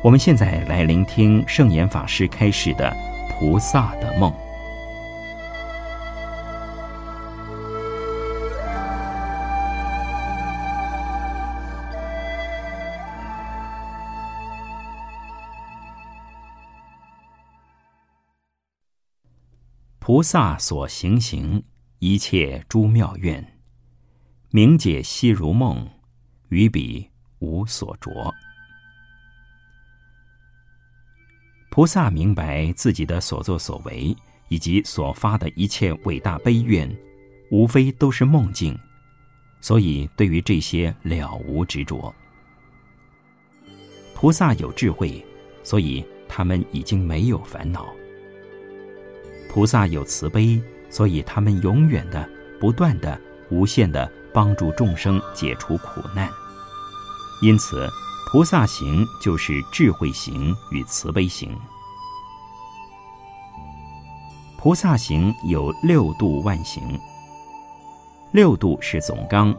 [0.00, 2.88] 我们现在来聆听圣严法师开示的
[3.32, 4.30] 《菩萨的梦》。
[20.14, 21.60] 菩萨所行行，
[21.98, 23.44] 一切诸妙愿，
[24.50, 25.90] 明解悉如梦，
[26.50, 27.04] 于彼
[27.40, 28.32] 无所着。
[31.68, 34.16] 菩萨明白自己的所作所为
[34.50, 36.88] 以及所发的一切伟大悲愿，
[37.50, 38.78] 无非都是梦境，
[39.60, 42.14] 所以对于这些了无执着。
[44.14, 45.26] 菩萨有智慧，
[45.64, 47.92] 所以他们已经没有烦恼。
[49.54, 50.60] 菩萨有慈悲，
[50.90, 52.28] 所以他们永远的、
[52.60, 53.16] 不断的、
[53.50, 56.28] 无限的帮助众生解除苦难。
[57.40, 57.88] 因此，
[58.26, 61.56] 菩萨行就是智慧行与慈悲行。
[64.58, 66.98] 菩萨行有六度万行，
[68.32, 69.54] 六度是总纲，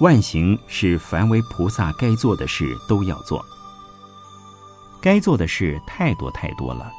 [0.00, 3.40] 万行是凡为菩萨该做的事都要做。
[5.00, 6.90] 该做的事太多太多了，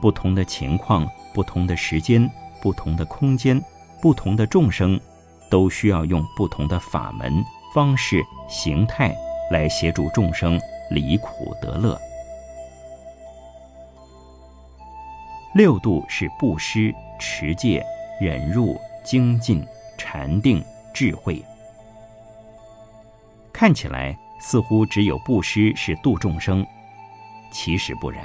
[0.00, 1.06] 不同的情况。
[1.34, 2.26] 不同的时间、
[2.62, 3.62] 不同的空间、
[4.00, 4.98] 不同的众生，
[5.50, 7.44] 都需要用不同的法门、
[7.74, 9.14] 方式、形态
[9.50, 10.58] 来协助众生
[10.90, 12.00] 离苦得乐。
[15.54, 16.90] 六度是布施、
[17.20, 17.84] 持戒、
[18.18, 19.62] 忍辱、精进、
[19.98, 20.64] 禅定、
[20.94, 21.44] 智慧。
[23.52, 26.66] 看起来似乎只有布施是度众生，
[27.50, 28.22] 其实不然。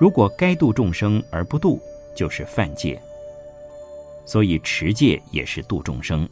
[0.00, 1.78] 如果该度众生而不度，
[2.16, 2.98] 就是犯戒。
[4.24, 6.26] 所以持戒也是度众生。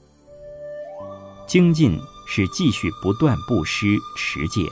[1.46, 4.62] 精进是继续不断布施持戒。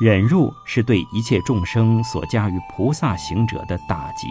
[0.00, 4.26] 忍辱是对一切众生所加于菩萨行者的打击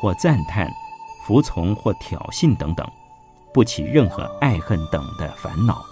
[0.00, 0.72] 或赞叹、
[1.26, 2.90] 服从或挑衅等等，
[3.52, 5.84] 不起任何爱恨等的烦恼。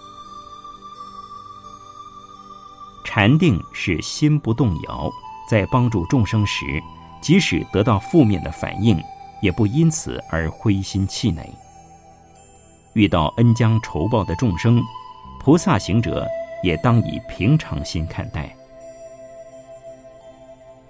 [3.03, 5.11] 禅定是心不动摇。
[5.49, 6.63] 在帮助众生时，
[7.19, 9.03] 即使得到负面的反应，
[9.41, 11.43] 也不因此而灰心气馁。
[12.93, 14.79] 遇到恩将仇报的众生，
[15.39, 16.27] 菩萨行者
[16.61, 18.55] 也当以平常心看待。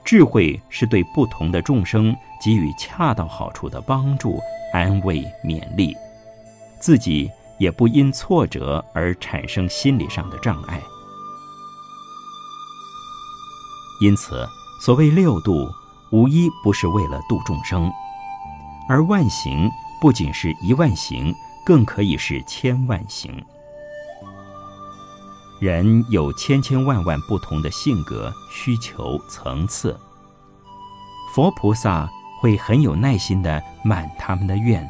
[0.03, 2.14] 智慧是对不同的众生
[2.44, 4.41] 给予恰到好处的帮助、
[4.73, 5.95] 安慰、勉励，
[6.80, 10.81] 自己也不因挫折而产生心理上的障碍。
[14.00, 14.48] 因此，
[14.80, 15.70] 所谓六度，
[16.12, 17.92] 无一不是为了度众生；
[18.88, 19.70] 而万行
[20.00, 21.36] 不仅是一万行，
[21.66, 23.44] 更可以是千万行。
[25.60, 30.00] 人有千千万万不同的性格、需求、层次，
[31.36, 32.10] 佛菩萨
[32.40, 34.90] 会很有耐心地满他们的愿。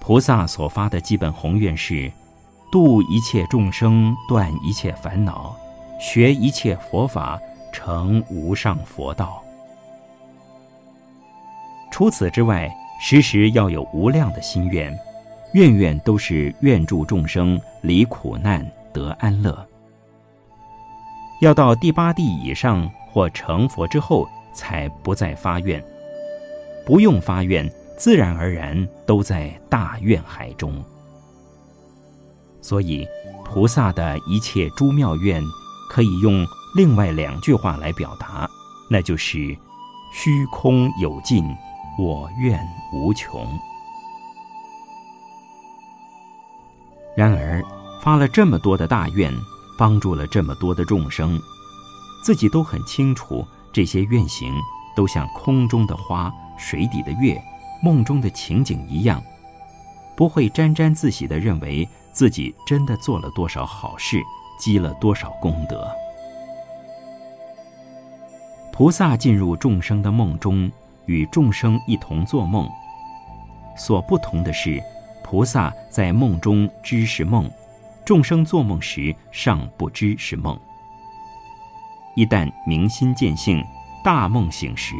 [0.00, 2.12] 菩萨所发的基本宏愿是：
[2.70, 5.56] 度一切众生，断一切烦恼。
[6.04, 7.40] 学一切佛法，
[7.72, 9.42] 成无上佛道。
[11.90, 12.70] 除此之外，
[13.00, 14.94] 时时要有无量的心愿，
[15.54, 19.66] 愿愿都是愿助众生离苦难得安乐。
[21.40, 25.82] 要到第八地以上或成佛之后，才不再发愿，
[26.84, 27.66] 不用发愿，
[27.96, 30.84] 自然而然都在大愿海中。
[32.60, 33.08] 所以，
[33.42, 35.42] 菩萨的一切诸妙愿。
[35.88, 38.48] 可以用另外两句话来表达，
[38.90, 39.56] 那就是
[40.12, 41.44] “虚空有尽，
[41.98, 42.60] 我愿
[42.92, 43.46] 无穷”。
[47.16, 47.62] 然而，
[48.02, 49.32] 发了这么多的大愿，
[49.78, 51.40] 帮助了这么多的众生，
[52.22, 54.52] 自己都很清楚，这些愿行
[54.96, 57.40] 都像空中的花、水底的月、
[57.82, 59.22] 梦中的情景一样，
[60.16, 64.20] 不会沾沾自喜地认为自己真的做了多少好事。
[64.58, 65.88] 积了多少功德？
[68.72, 70.70] 菩萨进入众生的梦中，
[71.06, 72.68] 与众生一同做梦。
[73.76, 74.82] 所不同的是，
[75.22, 77.50] 菩萨在梦中知是梦，
[78.04, 80.58] 众生做梦时尚不知是梦。
[82.16, 83.64] 一旦明心见性，
[84.04, 84.94] 大梦醒时，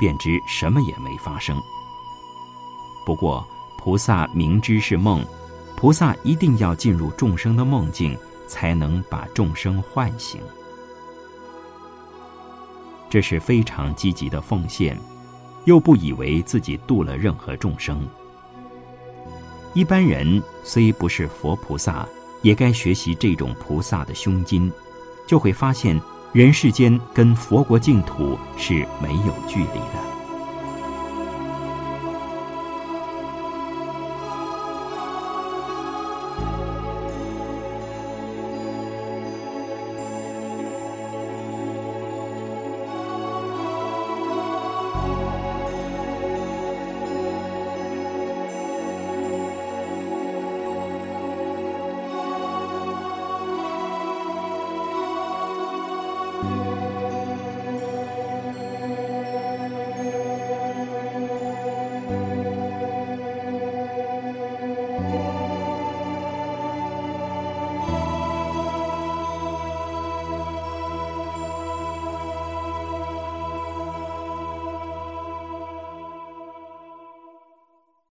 [0.00, 1.56] 便知什么也没发生。
[3.04, 3.46] 不过，
[3.78, 5.24] 菩萨明知是梦，
[5.76, 8.16] 菩萨一定要进入众生的梦境，
[8.46, 10.40] 才能把众生唤醒。
[13.08, 14.98] 这是非常积极的奉献，
[15.64, 18.06] 又不以为自己度了任何众生。
[19.74, 22.06] 一般人虽不是佛菩萨，
[22.42, 24.72] 也该学习这种菩萨的胸襟，
[25.26, 26.00] 就会发现
[26.32, 30.15] 人世间跟佛国净土是没有距离的。